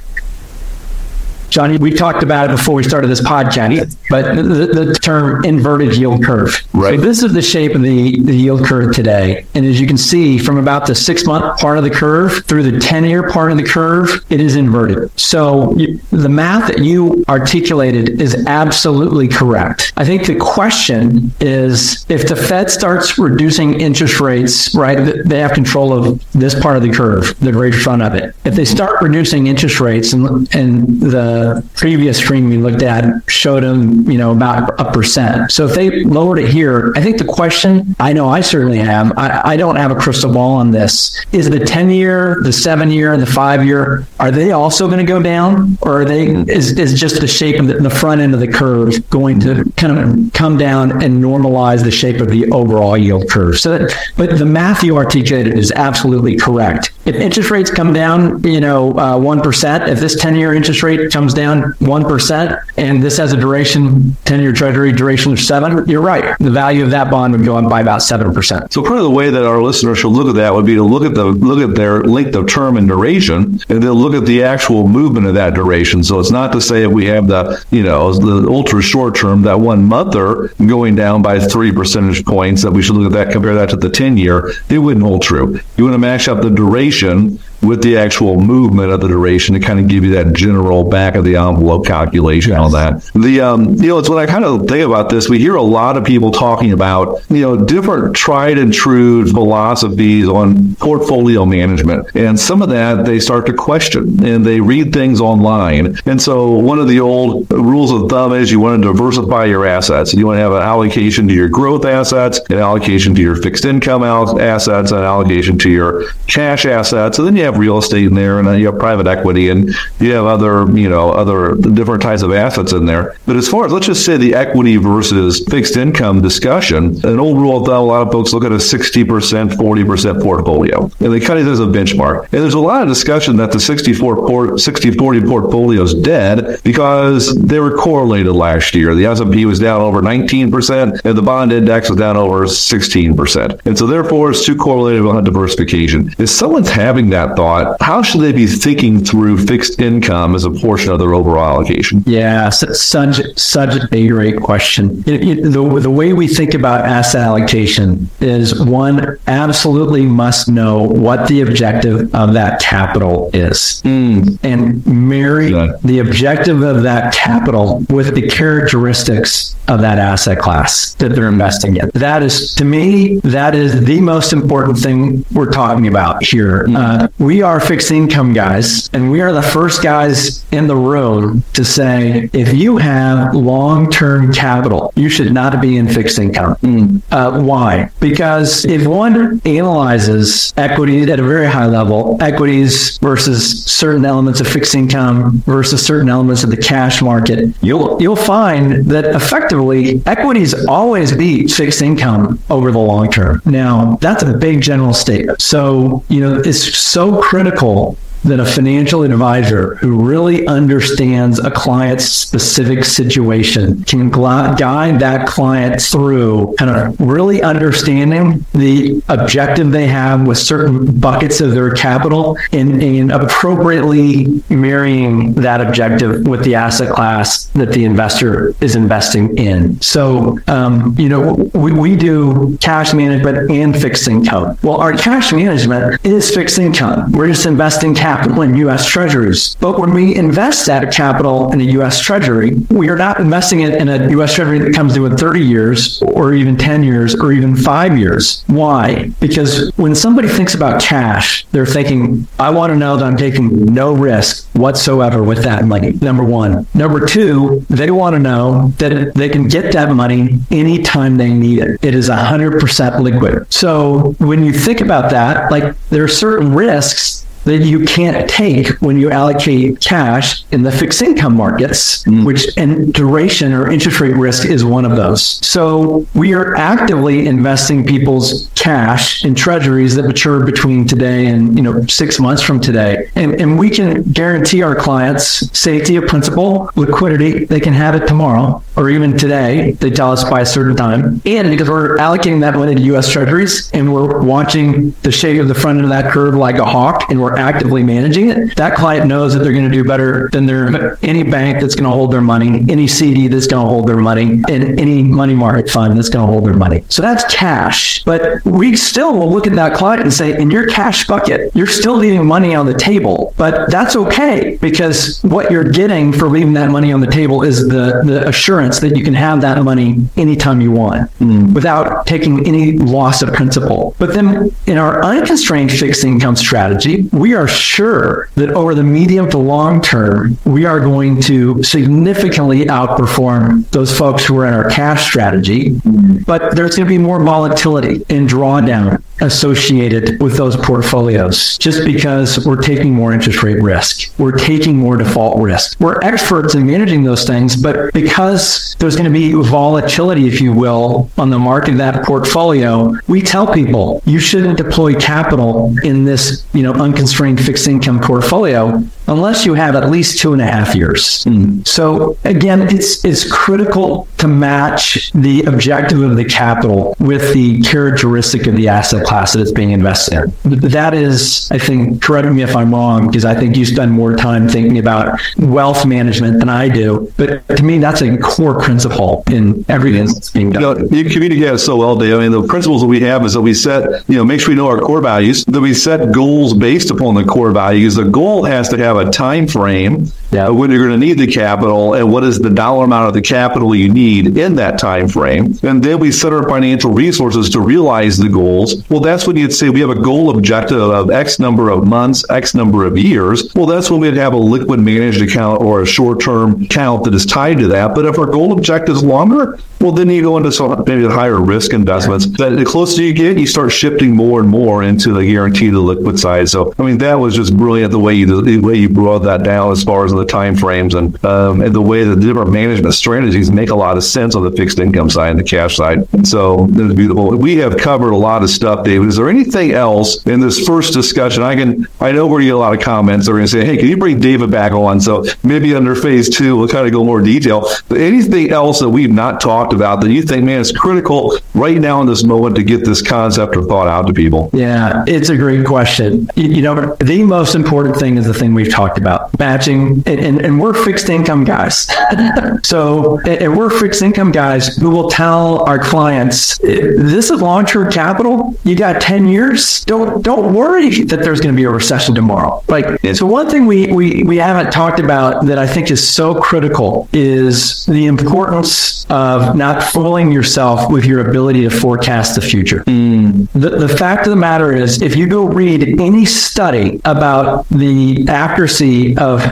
Johnny, 1.52 1.76
we 1.76 1.90
talked 1.90 2.22
about 2.22 2.48
it 2.48 2.56
before 2.56 2.74
we 2.74 2.82
started 2.82 3.08
this 3.08 3.20
podcast, 3.20 3.94
but 4.08 4.36
the, 4.36 4.84
the 4.86 4.94
term 4.94 5.44
inverted 5.44 5.94
yield 5.94 6.24
curve. 6.24 6.58
Right. 6.72 6.98
So 6.98 7.04
this 7.04 7.22
is 7.22 7.34
the 7.34 7.42
shape 7.42 7.74
of 7.74 7.82
the, 7.82 8.18
the 8.20 8.34
yield 8.34 8.64
curve 8.64 8.94
today. 8.94 9.44
And 9.54 9.66
as 9.66 9.78
you 9.78 9.86
can 9.86 9.98
see, 9.98 10.38
from 10.38 10.56
about 10.56 10.86
the 10.86 10.94
six 10.94 11.26
month 11.26 11.60
part 11.60 11.76
of 11.76 11.84
the 11.84 11.90
curve 11.90 12.46
through 12.46 12.62
the 12.70 12.80
10 12.80 13.04
year 13.04 13.28
part 13.30 13.50
of 13.50 13.58
the 13.58 13.64
curve, 13.64 14.24
it 14.30 14.40
is 14.40 14.56
inverted. 14.56 15.10
So 15.20 15.76
you, 15.76 15.98
the 16.10 16.30
math 16.30 16.68
that 16.68 16.78
you 16.78 17.22
articulated 17.28 18.22
is 18.22 18.46
absolutely 18.46 19.28
correct. 19.28 19.92
I 19.98 20.06
think 20.06 20.26
the 20.26 20.36
question 20.36 21.34
is 21.38 22.06
if 22.08 22.28
the 22.28 22.36
Fed 22.36 22.70
starts 22.70 23.18
reducing 23.18 23.78
interest 23.78 24.20
rates, 24.20 24.74
right, 24.74 25.22
they 25.26 25.40
have 25.40 25.52
control 25.52 25.92
of 25.92 26.32
this 26.32 26.58
part 26.58 26.78
of 26.78 26.82
the 26.82 26.90
curve, 26.90 27.38
the 27.40 27.52
very 27.52 27.72
front 27.72 28.00
of 28.00 28.14
it. 28.14 28.34
If 28.46 28.54
they 28.54 28.64
start 28.64 29.02
reducing 29.02 29.48
interest 29.48 29.80
rates 29.80 30.14
and, 30.14 30.48
and 30.54 30.98
the 30.98 31.41
previous 31.74 32.18
screen 32.18 32.48
we 32.48 32.56
looked 32.56 32.82
at 32.82 33.04
showed 33.28 33.62
them, 33.62 34.10
you 34.10 34.18
know, 34.18 34.32
about 34.32 34.78
a 34.80 34.90
percent. 34.92 35.50
So 35.50 35.66
if 35.66 35.74
they 35.74 36.04
lowered 36.04 36.38
it 36.38 36.48
here, 36.48 36.92
I 36.96 37.02
think 37.02 37.18
the 37.18 37.24
question, 37.24 37.94
I 38.00 38.12
know 38.12 38.28
I 38.28 38.40
certainly 38.40 38.78
have, 38.78 39.12
I, 39.16 39.42
I 39.52 39.56
don't 39.56 39.76
have 39.76 39.90
a 39.90 39.94
crystal 39.96 40.32
ball 40.32 40.54
on 40.54 40.70
this. 40.70 41.24
Is 41.32 41.50
the 41.50 41.60
10 41.60 41.90
year, 41.90 42.38
the 42.42 42.52
seven 42.52 42.90
year, 42.90 43.16
the 43.16 43.26
five 43.26 43.64
year, 43.64 44.06
are 44.20 44.30
they 44.30 44.52
also 44.52 44.86
going 44.86 45.04
to 45.04 45.10
go 45.12 45.22
down? 45.22 45.78
Or 45.82 46.02
are 46.02 46.04
they, 46.04 46.26
is, 46.26 46.78
is 46.78 46.98
just 46.98 47.20
the 47.20 47.28
shape 47.28 47.60
of 47.60 47.66
the, 47.66 47.74
the 47.74 47.90
front 47.90 48.20
end 48.20 48.34
of 48.34 48.40
the 48.40 48.48
curve 48.48 49.08
going 49.10 49.40
to 49.40 49.64
kind 49.76 49.98
of 49.98 50.32
come 50.32 50.56
down 50.56 51.02
and 51.02 51.22
normalize 51.22 51.82
the 51.82 51.90
shape 51.90 52.20
of 52.20 52.28
the 52.28 52.50
overall 52.50 52.96
yield 52.96 53.28
curve? 53.30 53.58
So 53.58 53.78
that, 53.78 53.92
but 54.16 54.38
the 54.38 54.46
math 54.46 54.82
you 54.82 54.96
articulated 54.96 55.58
is 55.58 55.72
absolutely 55.72 56.36
correct. 56.36 56.92
If 57.04 57.16
interest 57.16 57.50
rates 57.50 57.70
come 57.70 57.92
down, 57.92 58.42
you 58.44 58.60
know, 58.60 58.92
uh, 58.92 59.16
1%, 59.16 59.88
if 59.88 60.00
this 60.00 60.20
10 60.20 60.36
year 60.36 60.54
interest 60.54 60.82
rate 60.82 61.10
comes 61.10 61.31
down 61.34 61.72
1%, 61.74 62.64
and 62.76 63.02
this 63.02 63.16
has 63.16 63.32
a 63.32 63.36
duration, 63.36 64.16
10 64.24 64.40
year 64.40 64.52
treasury 64.52 64.92
duration 64.92 65.32
of 65.32 65.40
seven, 65.40 65.88
you're 65.88 66.02
right. 66.02 66.36
The 66.38 66.50
value 66.50 66.84
of 66.84 66.90
that 66.90 67.10
bond 67.10 67.32
would 67.32 67.44
go 67.44 67.56
up 67.56 67.68
by 67.68 67.80
about 67.80 68.00
7%. 68.00 68.72
So 68.72 68.82
part 68.82 68.98
of 68.98 69.04
the 69.04 69.10
way 69.10 69.30
that 69.30 69.44
our 69.44 69.62
listeners 69.62 69.98
should 69.98 70.12
look 70.12 70.28
at 70.28 70.34
that 70.36 70.54
would 70.54 70.66
be 70.66 70.74
to 70.74 70.82
look 70.82 71.02
at 71.02 71.14
the 71.14 71.24
look 71.24 71.58
at 71.58 71.76
their 71.76 72.02
length 72.02 72.34
of 72.34 72.46
term 72.48 72.76
and 72.76 72.88
duration, 72.88 73.60
and 73.68 73.82
then 73.82 73.92
look 73.92 74.14
at 74.14 74.26
the 74.26 74.42
actual 74.42 74.88
movement 74.88 75.26
of 75.26 75.34
that 75.34 75.54
duration. 75.54 76.02
So 76.02 76.20
it's 76.20 76.30
not 76.30 76.52
to 76.52 76.60
say 76.60 76.84
if 76.84 76.90
we 76.90 77.06
have 77.06 77.26
the 77.28 77.64
you 77.70 77.82
know 77.82 78.12
the 78.12 78.48
ultra 78.48 78.82
short 78.82 79.14
term 79.14 79.42
that 79.42 79.60
one 79.60 79.84
monther 79.84 80.48
going 80.66 80.94
down 80.94 81.22
by 81.22 81.38
three 81.38 81.72
percentage 81.72 82.24
points 82.24 82.62
that 82.62 82.72
we 82.72 82.82
should 82.82 82.96
look 82.96 83.12
at 83.12 83.12
that 83.12 83.32
compare 83.32 83.54
that 83.54 83.70
to 83.70 83.76
the 83.76 83.90
ten 83.90 84.16
year. 84.16 84.52
It 84.68 84.78
wouldn't 84.78 85.04
hold 85.04 85.22
true. 85.22 85.60
You 85.76 85.84
want 85.84 85.94
to 85.94 85.98
match 85.98 86.28
up 86.28 86.42
the 86.42 86.50
duration 86.50 87.38
with 87.62 87.82
the 87.82 87.96
actual 87.96 88.40
movement 88.40 88.90
of 88.90 89.00
the 89.00 89.08
duration 89.08 89.54
to 89.54 89.60
kind 89.60 89.78
of 89.78 89.88
give 89.88 90.04
you 90.04 90.12
that 90.12 90.32
general 90.34 90.84
back 90.84 91.14
of 91.14 91.24
the 91.24 91.36
envelope 91.36 91.86
calculation 91.86 92.52
on 92.52 92.72
that. 92.72 93.02
The 93.14 93.40
um, 93.40 93.74
you 93.74 93.88
know, 93.88 93.98
it's 93.98 94.08
when 94.08 94.18
I 94.18 94.26
kind 94.26 94.44
of 94.44 94.66
think 94.66 94.84
about 94.84 95.08
this. 95.08 95.28
We 95.28 95.38
hear 95.38 95.54
a 95.54 95.62
lot 95.62 95.96
of 95.96 96.04
people 96.04 96.30
talking 96.30 96.72
about 96.72 97.22
you 97.30 97.42
know 97.42 97.64
different 97.64 98.16
tried 98.16 98.58
and 98.58 98.72
true 98.72 99.26
philosophies 99.26 100.28
on 100.28 100.74
portfolio 100.76 101.46
management, 101.46 102.14
and 102.14 102.38
some 102.38 102.62
of 102.62 102.68
that 102.70 103.04
they 103.06 103.20
start 103.20 103.46
to 103.46 103.52
question 103.52 104.24
and 104.24 104.44
they 104.44 104.60
read 104.60 104.92
things 104.92 105.20
online. 105.20 105.96
And 106.06 106.20
so 106.20 106.50
one 106.50 106.78
of 106.78 106.88
the 106.88 107.00
old 107.00 107.50
rules 107.50 107.92
of 107.92 108.08
thumb 108.08 108.32
is 108.32 108.50
you 108.50 108.60
want 108.60 108.82
to 108.82 108.92
diversify 108.92 109.44
your 109.46 109.66
assets. 109.66 110.14
You 110.14 110.26
want 110.26 110.38
to 110.38 110.42
have 110.42 110.52
an 110.52 110.62
allocation 110.62 111.28
to 111.28 111.34
your 111.34 111.48
growth 111.48 111.84
assets, 111.84 112.40
an 112.50 112.58
allocation 112.58 113.14
to 113.14 113.22
your 113.22 113.36
fixed 113.36 113.64
income 113.64 114.02
assets, 114.02 114.90
an 114.90 114.98
allocation 114.98 115.58
to 115.58 115.70
your 115.70 116.10
cash 116.26 116.66
assets, 116.66 117.18
and 117.18 117.26
then 117.26 117.36
you 117.36 117.44
have 117.44 117.51
have 117.52 117.60
real 117.60 117.78
estate 117.78 118.06
in 118.06 118.14
there, 118.14 118.38
and 118.38 118.48
uh, 118.48 118.52
you 118.52 118.66
have 118.66 118.78
private 118.78 119.06
equity, 119.06 119.50
and 119.50 119.74
you 120.00 120.12
have 120.12 120.24
other, 120.24 120.70
you 120.76 120.88
know, 120.88 121.10
other 121.10 121.54
different 121.54 122.02
types 122.02 122.22
of 122.22 122.32
assets 122.32 122.72
in 122.72 122.86
there. 122.86 123.16
But 123.26 123.36
as 123.36 123.48
far 123.48 123.66
as 123.66 123.72
let's 123.72 123.86
just 123.86 124.04
say 124.04 124.16
the 124.16 124.34
equity 124.34 124.76
versus 124.76 125.44
fixed 125.48 125.76
income 125.76 126.20
discussion, 126.20 127.04
an 127.06 127.20
old 127.20 127.38
rule 127.38 127.60
of 127.60 127.66
thumb, 127.66 127.82
a 127.82 127.84
lot 127.84 128.06
of 128.06 128.12
folks 128.12 128.32
look 128.32 128.44
at 128.44 128.52
a 128.52 128.56
60%, 128.56 129.50
40% 129.50 130.22
portfolio, 130.22 130.90
and 131.00 131.12
they 131.12 131.20
cut 131.20 131.36
it 131.36 131.46
as 131.46 131.60
a 131.60 131.64
benchmark. 131.64 132.22
And 132.24 132.42
there's 132.42 132.54
a 132.54 132.60
lot 132.60 132.82
of 132.82 132.88
discussion 132.88 133.36
that 133.36 133.52
the 133.52 133.60
64 133.60 134.58
60 134.58 134.92
40 134.92 135.20
portfolio 135.22 135.82
is 135.82 135.94
dead 135.94 136.60
because 136.62 137.34
they 137.34 137.58
were 137.58 137.76
correlated 137.76 138.32
last 138.32 138.74
year. 138.74 138.94
The 138.94 139.06
S&P 139.06 139.44
was 139.46 139.58
down 139.58 139.80
over 139.80 140.00
19%, 140.00 141.00
and 141.04 141.18
the 141.18 141.22
bond 141.22 141.52
index 141.52 141.88
was 141.90 141.98
down 141.98 142.16
over 142.16 142.44
16%. 142.44 143.60
And 143.64 143.78
so 143.78 143.86
therefore, 143.86 144.30
it's 144.30 144.44
too 144.44 144.56
correlated 144.56 145.02
on 145.02 145.22
diversification. 145.24 146.14
If 146.18 146.30
someone's 146.30 146.70
having 146.70 147.10
that 147.10 147.36
thought, 147.36 147.41
how 147.80 148.02
should 148.02 148.20
they 148.20 148.32
be 148.32 148.46
thinking 148.46 149.04
through 149.04 149.38
fixed 149.46 149.80
income 149.80 150.34
as 150.34 150.44
a 150.44 150.50
portion 150.50 150.92
of 150.92 150.98
their 150.98 151.14
overall 151.14 151.44
allocation? 151.44 152.02
Yeah, 152.06 152.48
such 152.50 153.20
such 153.36 153.92
a 153.92 154.08
great 154.08 154.40
question. 154.40 155.02
It, 155.06 155.28
it, 155.28 155.42
the, 155.42 155.80
the 155.80 155.90
way 155.90 156.12
we 156.12 156.28
think 156.28 156.54
about 156.54 156.84
asset 156.84 157.22
allocation 157.22 158.10
is 158.20 158.58
one 158.60 159.18
absolutely 159.26 160.06
must 160.06 160.48
know 160.48 160.82
what 160.82 161.28
the 161.28 161.40
objective 161.40 162.14
of 162.14 162.34
that 162.34 162.60
capital 162.60 163.30
is, 163.32 163.82
mm. 163.84 164.38
and 164.42 164.86
marry 164.86 165.48
yeah. 165.48 165.76
the 165.84 165.98
objective 165.98 166.62
of 166.62 166.82
that 166.82 167.14
capital 167.14 167.84
with 167.88 168.14
the 168.14 168.28
characteristics 168.28 169.56
of 169.68 169.80
that 169.80 169.98
asset 169.98 170.38
class 170.38 170.94
that 170.94 171.10
they're 171.10 171.28
investing 171.28 171.76
in. 171.76 171.90
That 171.94 172.22
is, 172.22 172.54
to 172.56 172.64
me, 172.64 173.18
that 173.20 173.54
is 173.54 173.84
the 173.84 174.00
most 174.00 174.32
important 174.32 174.78
thing 174.78 175.24
we're 175.32 175.50
talking 175.50 175.86
about 175.86 176.24
here. 176.24 176.66
Uh, 176.68 177.08
we 177.18 177.31
we 177.32 177.40
are 177.40 177.58
fixed 177.60 177.90
income 177.90 178.34
guys, 178.34 178.90
and 178.92 179.10
we 179.10 179.22
are 179.22 179.32
the 179.32 179.40
first 179.40 179.82
guys 179.82 180.44
in 180.52 180.66
the 180.66 180.76
room 180.76 181.42
to 181.54 181.64
say 181.64 182.28
if 182.34 182.52
you 182.52 182.76
have 182.76 183.34
long 183.34 183.90
term 183.90 184.34
capital, 184.34 184.92
you 184.96 185.08
should 185.08 185.32
not 185.32 185.58
be 185.62 185.78
in 185.78 185.88
fixed 185.88 186.18
income. 186.18 186.56
Mm. 186.56 187.00
Uh, 187.10 187.40
why? 187.40 187.88
Because 188.00 188.66
if 188.66 188.86
one 188.86 189.40
analyzes 189.46 190.52
equity 190.58 191.10
at 191.10 191.18
a 191.18 191.22
very 191.22 191.46
high 191.46 191.64
level, 191.64 192.18
equities 192.20 192.98
versus 192.98 193.64
certain 193.64 194.04
elements 194.04 194.42
of 194.42 194.46
fixed 194.46 194.74
income 194.74 195.38
versus 195.46 195.84
certain 195.84 196.10
elements 196.10 196.44
of 196.44 196.50
the 196.50 196.58
cash 196.58 197.00
market, 197.00 197.56
you'll 197.62 197.96
you'll 198.02 198.14
find 198.14 198.84
that 198.90 199.06
effectively 199.06 200.02
equities 200.04 200.52
always 200.66 201.16
beat 201.16 201.50
fixed 201.50 201.80
income 201.80 202.38
over 202.50 202.70
the 202.70 202.78
long 202.78 203.10
term. 203.10 203.40
Now, 203.46 203.96
that's 204.02 204.22
a 204.22 204.36
big 204.36 204.60
general 204.60 204.92
statement. 204.92 205.40
So, 205.40 206.04
you 206.10 206.20
know, 206.20 206.42
it's 206.44 206.78
so 206.78 207.11
critical 207.20 207.96
that 208.24 208.38
a 208.38 208.46
financial 208.46 209.02
advisor 209.02 209.74
who 209.76 210.02
really 210.02 210.46
understands 210.46 211.38
a 211.38 211.50
client's 211.50 212.04
specific 212.04 212.84
situation 212.84 213.82
can 213.84 214.10
guide 214.10 215.00
that 215.00 215.26
client 215.26 215.80
through 215.80 216.54
kind 216.58 216.70
of 216.70 217.00
really 217.00 217.42
understanding 217.42 218.44
the 218.52 219.02
objective 219.08 219.72
they 219.72 219.86
have 219.86 220.26
with 220.26 220.38
certain 220.38 221.00
buckets 221.00 221.40
of 221.40 221.52
their 221.52 221.72
capital 221.72 222.36
and, 222.52 222.82
and 222.82 223.10
appropriately 223.10 224.42
marrying 224.48 225.32
that 225.34 225.60
objective 225.60 226.26
with 226.26 226.44
the 226.44 226.54
asset 226.54 226.92
class 226.94 227.46
that 227.46 227.72
the 227.72 227.84
investor 227.84 228.54
is 228.60 228.76
investing 228.76 229.36
in. 229.36 229.80
So, 229.80 230.38
um, 230.46 230.94
you 230.98 231.08
know, 231.08 231.34
we, 231.54 231.72
we 231.72 231.96
do 231.96 232.56
cash 232.60 232.94
management 232.94 233.50
and 233.50 233.76
fixed 233.76 234.06
income. 234.06 234.58
Well, 234.62 234.76
our 234.76 234.92
cash 234.92 235.32
management 235.32 236.04
is 236.04 236.32
fixed 236.32 236.58
income. 236.58 237.12
We're 237.12 237.28
just 237.28 237.46
investing 237.46 237.94
cash 237.94 238.11
capital 238.12 238.42
in 238.42 238.54
U.S. 238.56 238.86
Treasuries. 238.86 239.56
But 239.56 239.78
when 239.78 239.94
we 239.94 240.14
invest 240.14 240.66
that 240.66 240.92
capital 240.92 241.50
in 241.52 241.60
a 241.60 241.64
U.S. 241.78 242.00
Treasury, 242.00 242.54
we 242.70 242.90
are 242.90 242.96
not 242.96 243.18
investing 243.20 243.60
it 243.60 243.74
in 243.74 243.88
a 243.88 244.10
U.S. 244.10 244.34
Treasury 244.34 244.58
that 244.58 244.74
comes 244.74 244.94
due 244.94 245.06
in 245.06 245.16
30 245.16 245.40
years 245.40 246.02
or 246.02 246.34
even 246.34 246.56
10 246.56 246.84
years 246.84 247.14
or 247.14 247.32
even 247.32 247.56
five 247.56 247.96
years. 247.96 248.44
Why? 248.48 249.08
Because 249.20 249.70
when 249.76 249.94
somebody 249.94 250.28
thinks 250.28 250.54
about 250.54 250.82
cash, 250.82 251.46
they're 251.52 251.64
thinking, 251.64 252.28
I 252.38 252.50
want 252.50 252.70
to 252.72 252.78
know 252.78 252.96
that 252.96 253.04
I'm 253.04 253.16
taking 253.16 253.64
no 253.66 253.94
risk 253.94 254.46
whatsoever 254.54 255.22
with 255.22 255.42
that 255.44 255.64
money. 255.64 255.92
Number 256.02 256.24
one. 256.24 256.66
Number 256.74 257.06
two, 257.06 257.64
they 257.70 257.90
want 257.90 258.14
to 258.14 258.20
know 258.20 258.68
that 258.76 259.14
they 259.14 259.30
can 259.30 259.48
get 259.48 259.72
that 259.72 259.94
money 259.94 260.38
anytime 260.50 261.16
they 261.16 261.32
need 261.32 261.60
it. 261.60 261.82
It 261.82 261.94
is 261.94 262.10
100% 262.10 263.00
liquid. 263.00 263.52
So 263.52 264.14
when 264.18 264.44
you 264.44 264.52
think 264.52 264.82
about 264.82 265.10
that, 265.12 265.50
like 265.50 265.78
there 265.88 266.04
are 266.04 266.08
certain 266.08 266.54
risks 266.54 267.22
that 267.44 267.58
you 267.58 267.84
can't 267.84 268.28
take 268.28 268.68
when 268.80 268.96
you 268.96 269.10
allocate 269.10 269.80
cash 269.80 270.44
in 270.52 270.62
the 270.62 270.72
fixed 270.72 271.02
income 271.02 271.36
markets, 271.36 272.04
mm. 272.04 272.24
which 272.24 272.46
and 272.56 272.92
duration 272.92 273.52
or 273.52 273.70
interest 273.70 274.00
rate 274.00 274.14
risk 274.14 274.46
is 274.46 274.64
one 274.64 274.84
of 274.84 274.96
those. 274.96 275.22
So 275.46 276.06
we 276.14 276.34
are 276.34 276.54
actively 276.56 277.26
investing 277.26 277.86
people's 277.86 278.50
cash 278.54 279.24
in 279.24 279.34
treasuries 279.34 279.94
that 279.96 280.04
mature 280.04 280.44
between 280.44 280.86
today 280.86 281.26
and 281.26 281.56
you 281.56 281.62
know 281.62 281.84
six 281.86 282.20
months 282.20 282.42
from 282.42 282.60
today. 282.60 283.10
And, 283.16 283.40
and 283.40 283.58
we 283.58 283.70
can 283.70 284.02
guarantee 284.12 284.62
our 284.62 284.74
clients 284.74 285.22
safety 285.58 285.96
of 285.96 286.06
principal, 286.06 286.70
liquidity, 286.76 287.44
they 287.44 287.60
can 287.60 287.72
have 287.72 287.94
it 287.94 288.06
tomorrow 288.06 288.62
or 288.76 288.90
even 288.90 289.16
today. 289.16 289.72
They 289.72 289.90
tell 289.90 290.12
us 290.12 290.24
by 290.24 290.40
a 290.40 290.46
certain 290.46 290.76
time. 290.76 291.20
And 291.24 291.50
because 291.50 291.68
we're 291.68 291.96
allocating 291.98 292.40
that 292.40 292.54
money 292.54 292.74
to 292.74 292.82
US 292.94 293.10
treasuries 293.10 293.70
and 293.72 293.92
we're 293.92 294.20
watching 294.20 294.92
the 295.02 295.12
shape 295.12 295.40
of 295.40 295.48
the 295.48 295.54
front 295.54 295.78
end 295.78 295.84
of 295.84 295.90
that 295.90 296.12
curve 296.12 296.34
like 296.34 296.56
a 296.56 296.64
hawk 296.64 297.10
and 297.10 297.20
we're 297.20 297.31
are 297.32 297.38
actively 297.38 297.82
managing 297.82 298.30
it, 298.30 298.56
that 298.56 298.76
client 298.76 299.06
knows 299.06 299.34
that 299.34 299.40
they're 299.42 299.52
going 299.52 299.70
to 299.70 299.70
do 299.70 299.84
better 299.84 300.28
than 300.32 300.46
their 300.46 300.98
any 301.02 301.22
bank 301.22 301.60
that's 301.60 301.74
going 301.74 301.88
to 301.88 301.90
hold 301.90 302.12
their 302.12 302.20
money, 302.20 302.64
any 302.68 302.86
CD 302.86 303.28
that's 303.28 303.46
going 303.46 303.64
to 303.64 303.68
hold 303.68 303.86
their 303.86 303.96
money, 303.96 304.42
and 304.48 304.78
any 304.80 305.02
money 305.02 305.34
market 305.34 305.68
fund 305.70 305.96
that's 305.96 306.08
going 306.08 306.26
to 306.26 306.30
hold 306.32 306.44
their 306.44 306.54
money. 306.54 306.84
So 306.88 307.02
that's 307.02 307.24
cash. 307.34 308.02
But 308.04 308.44
we 308.44 308.76
still 308.76 309.16
will 309.16 309.30
look 309.30 309.46
at 309.46 309.54
that 309.54 309.74
client 309.76 310.02
and 310.02 310.12
say, 310.12 310.38
in 310.38 310.50
your 310.50 310.66
cash 310.66 311.06
bucket, 311.06 311.54
you're 311.54 311.66
still 311.66 311.96
leaving 311.96 312.26
money 312.26 312.54
on 312.54 312.66
the 312.66 312.74
table, 312.74 313.34
but 313.36 313.70
that's 313.70 313.96
okay 313.96 314.58
because 314.60 315.20
what 315.22 315.50
you're 315.50 315.64
getting 315.70 316.12
for 316.12 316.28
leaving 316.28 316.52
that 316.54 316.70
money 316.70 316.92
on 316.92 317.00
the 317.00 317.06
table 317.06 317.42
is 317.42 317.68
the, 317.68 318.02
the 318.04 318.28
assurance 318.28 318.80
that 318.80 318.96
you 318.96 319.04
can 319.04 319.14
have 319.14 319.40
that 319.40 319.62
money 319.62 320.06
anytime 320.16 320.60
you 320.60 320.70
want 320.70 321.10
mm. 321.18 321.52
without 321.54 322.06
taking 322.06 322.46
any 322.46 322.72
loss 322.78 323.22
of 323.22 323.32
principal. 323.32 323.94
But 323.98 324.14
then 324.14 324.54
in 324.66 324.78
our 324.78 325.02
unconstrained 325.04 325.72
fixed 325.72 326.04
income 326.04 326.36
strategy, 326.36 327.08
we 327.22 327.34
are 327.34 327.46
sure 327.46 328.28
that 328.34 328.50
over 328.50 328.74
the 328.74 328.82
medium 328.82 329.30
to 329.30 329.38
long 329.38 329.80
term, 329.80 330.36
we 330.44 330.64
are 330.64 330.80
going 330.80 331.20
to 331.20 331.62
significantly 331.62 332.64
outperform 332.64 333.64
those 333.70 333.96
folks 333.96 334.24
who 334.24 334.36
are 334.38 334.46
in 334.48 334.52
our 334.52 334.68
cash 334.68 335.04
strategy. 335.04 335.70
Mm-hmm. 335.70 336.24
But 336.24 336.56
there's 336.56 336.74
going 336.74 336.88
to 336.88 336.92
be 336.92 336.98
more 336.98 337.22
volatility 337.22 338.04
in 338.08 338.26
drawdown 338.26 339.04
associated 339.20 340.20
with 340.20 340.36
those 340.36 340.56
portfolios 340.56 341.56
just 341.58 341.84
because 341.84 342.44
we're 342.44 342.60
taking 342.60 342.92
more 342.92 343.12
interest 343.12 343.40
rate 343.44 343.62
risk. 343.62 344.12
We're 344.18 344.36
taking 344.36 344.76
more 344.76 344.96
default 344.96 345.40
risk. 345.40 345.78
We're 345.78 346.00
experts 346.02 346.56
in 346.56 346.66
managing 346.66 347.04
those 347.04 347.24
things, 347.24 347.54
but 347.54 347.92
because 347.94 348.74
there's 348.80 348.96
going 348.96 349.04
to 349.04 349.16
be 349.16 349.32
volatility, 349.32 350.26
if 350.26 350.40
you 350.40 350.52
will, 350.52 351.08
on 351.16 351.30
the 351.30 351.38
market 351.38 351.72
of 351.72 351.78
that 351.78 352.04
portfolio, 352.04 352.92
we 353.06 353.22
tell 353.22 353.46
people 353.46 354.02
you 354.06 354.18
shouldn't 354.18 354.58
deploy 354.58 354.94
capital 354.94 355.72
in 355.84 356.04
this, 356.04 356.44
you 356.52 356.64
know, 356.64 356.72
unconstrained 356.72 357.11
constrained 357.12 357.44
fixed 357.44 357.68
income 357.68 358.00
portfolio 358.00 358.82
unless 359.06 359.44
you 359.46 359.54
have 359.54 359.74
at 359.74 359.90
least 359.90 360.18
two 360.18 360.32
and 360.32 360.42
a 360.42 360.46
half 360.46 360.74
years. 360.74 361.24
Mm. 361.24 361.66
So 361.66 362.16
again, 362.24 362.62
it's 362.62 363.04
it's 363.04 363.30
critical 363.30 364.08
to 364.18 364.28
match 364.28 365.10
the 365.12 365.42
objective 365.42 366.00
of 366.00 366.16
the 366.16 366.24
capital 366.24 366.94
with 366.98 367.32
the 367.34 367.60
characteristic 367.62 368.46
of 368.46 368.56
the 368.56 368.68
asset 368.68 369.04
class 369.04 369.32
that 369.32 369.40
it's 369.40 369.52
being 369.52 369.70
invested 369.70 370.32
in. 370.44 370.58
That 370.70 370.94
is, 370.94 371.50
I 371.50 371.58
think, 371.58 372.02
correct 372.02 372.28
me 372.28 372.42
if 372.42 372.54
I'm 372.54 372.72
wrong, 372.72 373.06
because 373.06 373.24
I 373.24 373.34
think 373.34 373.56
you 373.56 373.66
spend 373.66 373.90
more 373.92 374.14
time 374.16 374.48
thinking 374.48 374.78
about 374.78 375.20
wealth 375.38 375.84
management 375.86 376.38
than 376.38 376.48
I 376.48 376.68
do. 376.68 377.12
But 377.16 377.46
to 377.56 377.62
me, 377.62 377.78
that's 377.78 378.02
a 378.02 378.16
core 378.18 378.60
principle 378.60 379.24
in 379.30 379.64
everything 379.68 380.06
that's 380.06 380.30
being 380.30 380.50
done. 380.50 380.62
You, 380.62 380.88
know, 380.88 380.96
you 380.96 381.10
communicate 381.10 381.58
so 381.60 381.76
well, 381.76 381.96
Dave. 381.96 382.14
I 382.14 382.18
mean, 382.18 382.32
the 382.32 382.46
principles 382.46 382.82
that 382.82 382.88
we 382.88 383.00
have 383.00 383.24
is 383.24 383.34
that 383.34 383.42
we 383.42 383.54
set, 383.54 384.08
you 384.08 384.16
know, 384.16 384.24
make 384.24 384.40
sure 384.40 384.50
we 384.50 384.54
know 384.54 384.68
our 384.68 384.80
core 384.80 385.00
values, 385.00 385.44
that 385.46 385.60
we 385.60 385.74
set 385.74 386.12
goals 386.12 386.54
based 386.54 386.90
upon 386.90 387.14
the 387.14 387.24
core 387.24 387.50
values. 387.50 387.96
The 387.96 388.04
goal 388.04 388.44
has 388.44 388.68
to 388.68 388.78
have 388.78 388.91
a 388.96 389.10
time 389.10 389.46
frame 389.46 390.06
yeah. 390.32 390.48
when 390.48 390.70
you're 390.70 390.86
going 390.86 390.98
to 390.98 391.06
need 391.06 391.18
the 391.18 391.26
capital 391.26 391.94
and 391.94 392.10
what 392.10 392.24
is 392.24 392.38
the 392.38 392.50
dollar 392.50 392.84
amount 392.84 393.08
of 393.08 393.14
the 393.14 393.20
capital 393.20 393.74
you 393.74 393.92
need 393.92 394.36
in 394.38 394.54
that 394.56 394.78
time 394.78 395.08
frame. 395.08 395.54
And 395.62 395.82
then 395.82 395.98
we 395.98 396.10
set 396.10 396.32
our 396.32 396.48
financial 396.48 396.92
resources 396.92 397.50
to 397.50 397.60
realize 397.60 398.16
the 398.16 398.28
goals. 398.28 398.88
Well, 398.88 399.00
that's 399.00 399.26
when 399.26 399.36
you'd 399.36 399.52
say 399.52 399.70
we 399.70 399.80
have 399.80 399.90
a 399.90 400.00
goal 400.00 400.36
objective 400.36 400.80
of 400.80 401.10
X 401.10 401.38
number 401.38 401.70
of 401.70 401.86
months, 401.86 402.24
X 402.30 402.54
number 402.54 402.84
of 402.84 402.96
years. 402.96 403.52
Well, 403.54 403.66
that's 403.66 403.90
when 403.90 404.00
we'd 404.00 404.14
have 404.14 404.32
a 404.32 404.38
liquid 404.38 404.80
managed 404.80 405.22
account 405.22 405.62
or 405.62 405.82
a 405.82 405.86
short 405.86 406.20
term 406.20 406.62
account 406.62 407.04
that 407.04 407.14
is 407.14 407.26
tied 407.26 407.58
to 407.58 407.68
that. 407.68 407.94
But 407.94 408.06
if 408.06 408.18
our 408.18 408.26
goal 408.26 408.52
objective 408.52 408.96
is 408.96 409.04
longer, 409.04 409.58
well, 409.80 409.92
then 409.92 410.08
you 410.08 410.22
go 410.22 410.36
into 410.36 410.52
some 410.52 410.84
maybe 410.86 411.04
higher 411.06 411.40
risk 411.40 411.72
investments. 411.72 412.24
But 412.24 412.56
the 412.56 412.64
closer 412.64 413.02
you 413.02 413.12
get, 413.12 413.36
you 413.36 413.46
start 413.46 413.72
shifting 413.72 414.14
more 414.14 414.40
and 414.40 414.48
more 414.48 414.84
into 414.84 415.12
the 415.12 415.24
guaranteed 415.24 415.74
liquid 415.74 416.20
side. 416.20 416.48
So, 416.48 416.72
I 416.78 416.84
mean, 416.84 416.98
that 416.98 417.14
was 417.14 417.34
just 417.34 417.56
brilliant 417.56 417.90
the 417.90 417.98
way 417.98 418.14
you 418.14 418.42
the 418.42 418.58
way 418.58 418.76
you 418.76 418.88
brought 418.88 419.20
that 419.20 419.42
down 419.42 419.72
as 419.72 419.82
far 419.82 420.04
as 420.04 420.12
the 420.12 420.21
time 420.24 420.56
frames 420.56 420.94
and 420.94 421.22
um, 421.24 421.60
and 421.60 421.74
the 421.74 421.80
way 421.80 422.04
that 422.04 422.16
the 422.16 422.26
different 422.26 422.50
management 422.50 422.94
strategies 422.94 423.50
make 423.50 423.70
a 423.70 423.74
lot 423.74 423.96
of 423.96 424.04
sense 424.04 424.34
on 424.34 424.42
the 424.42 424.52
fixed 424.52 424.78
income 424.78 425.10
side 425.10 425.30
and 425.30 425.38
the 425.38 425.44
cash 425.44 425.76
side. 425.76 426.06
So 426.26 426.66
it's 426.70 426.94
beautiful. 426.94 427.36
We 427.36 427.56
have 427.56 427.76
covered 427.76 428.10
a 428.10 428.16
lot 428.16 428.42
of 428.42 428.50
stuff, 428.50 428.84
David. 428.84 429.08
Is 429.08 429.16
there 429.16 429.28
anything 429.28 429.72
else 429.72 430.24
in 430.26 430.40
this 430.40 430.66
first 430.66 430.92
discussion? 430.92 431.42
I 431.42 431.54
can 431.54 431.86
I 432.00 432.12
know 432.12 432.26
we're 432.26 432.40
getting 432.40 432.54
a 432.54 432.58
lot 432.58 432.74
of 432.74 432.80
comments. 432.80 433.26
They're 433.26 433.34
going 433.34 433.46
to 433.46 433.50
say, 433.50 433.64
"Hey, 433.64 433.76
can 433.76 433.88
you 433.88 433.96
bring 433.96 434.20
David 434.20 434.50
back 434.50 434.72
on?" 434.72 435.00
So 435.00 435.24
maybe 435.42 435.74
under 435.74 435.94
phase 435.94 436.28
two, 436.28 436.56
we'll 436.56 436.68
kind 436.68 436.86
of 436.86 436.92
go 436.92 437.04
more 437.04 437.20
detail. 437.20 437.68
But 437.88 438.00
anything 438.00 438.50
else 438.50 438.80
that 438.80 438.88
we've 438.88 439.10
not 439.10 439.40
talked 439.40 439.72
about 439.72 440.00
that 440.00 440.10
you 440.10 440.22
think, 440.22 440.44
man, 440.44 440.60
is 440.60 440.72
critical 440.72 441.38
right 441.54 441.78
now 441.78 442.00
in 442.00 442.06
this 442.06 442.24
moment 442.24 442.56
to 442.56 442.62
get 442.62 442.84
this 442.84 443.02
concept 443.02 443.56
or 443.56 443.62
thought 443.62 443.88
out 443.88 444.06
to 444.06 444.12
people? 444.12 444.50
Yeah, 444.52 445.04
it's 445.06 445.28
a 445.28 445.36
great 445.36 445.66
question. 445.66 446.28
You 446.36 446.62
know, 446.62 446.94
the 446.96 447.22
most 447.24 447.54
important 447.54 447.96
thing 447.96 448.16
is 448.16 448.26
the 448.26 448.34
thing 448.34 448.54
we've 448.54 448.72
talked 448.72 448.98
about 448.98 449.38
matching 449.38 450.02
and, 450.18 450.40
and 450.40 450.60
we're 450.60 450.74
fixed 450.74 451.08
income 451.08 451.44
guys. 451.44 451.88
so, 452.62 453.20
and 453.20 453.56
we're 453.56 453.70
fixed 453.70 454.02
income 454.02 454.32
guys 454.32 454.76
who 454.76 454.90
will 454.90 455.08
tell 455.08 455.64
our 455.68 455.78
clients, 455.78 456.58
this 456.58 457.30
is 457.30 457.40
long 457.40 457.66
term 457.66 457.90
capital. 457.90 458.56
You 458.64 458.76
got 458.76 459.00
10 459.00 459.28
years. 459.28 459.84
Don't 459.84 460.22
don't 460.22 460.54
worry 460.54 461.02
that 461.04 461.20
there's 461.20 461.40
going 461.40 461.54
to 461.54 461.56
be 461.56 461.64
a 461.64 461.70
recession 461.70 462.14
tomorrow. 462.14 462.62
Like, 462.68 463.00
so 463.14 463.26
one 463.26 463.48
thing 463.48 463.66
we, 463.66 463.92
we, 463.92 464.22
we 464.24 464.36
haven't 464.36 464.72
talked 464.72 465.00
about 465.00 465.46
that 465.46 465.58
I 465.58 465.66
think 465.66 465.90
is 465.90 466.06
so 466.06 466.34
critical 466.34 467.08
is 467.12 467.84
the 467.86 468.06
importance 468.06 469.04
of 469.10 469.56
not 469.56 469.82
fooling 469.82 470.32
yourself 470.32 470.90
with 470.90 471.04
your 471.04 471.28
ability 471.28 471.62
to 471.62 471.70
forecast 471.70 472.34
the 472.34 472.40
future. 472.40 472.84
Mm. 472.84 473.48
The, 473.52 473.70
the 473.70 473.88
fact 473.88 474.26
of 474.26 474.30
the 474.30 474.36
matter 474.36 474.74
is, 474.74 475.02
if 475.02 475.16
you 475.16 475.26
go 475.26 475.44
read 475.44 476.00
any 476.00 476.24
study 476.24 477.00
about 477.04 477.68
the 477.68 478.26
accuracy 478.28 479.16
of 479.18 479.42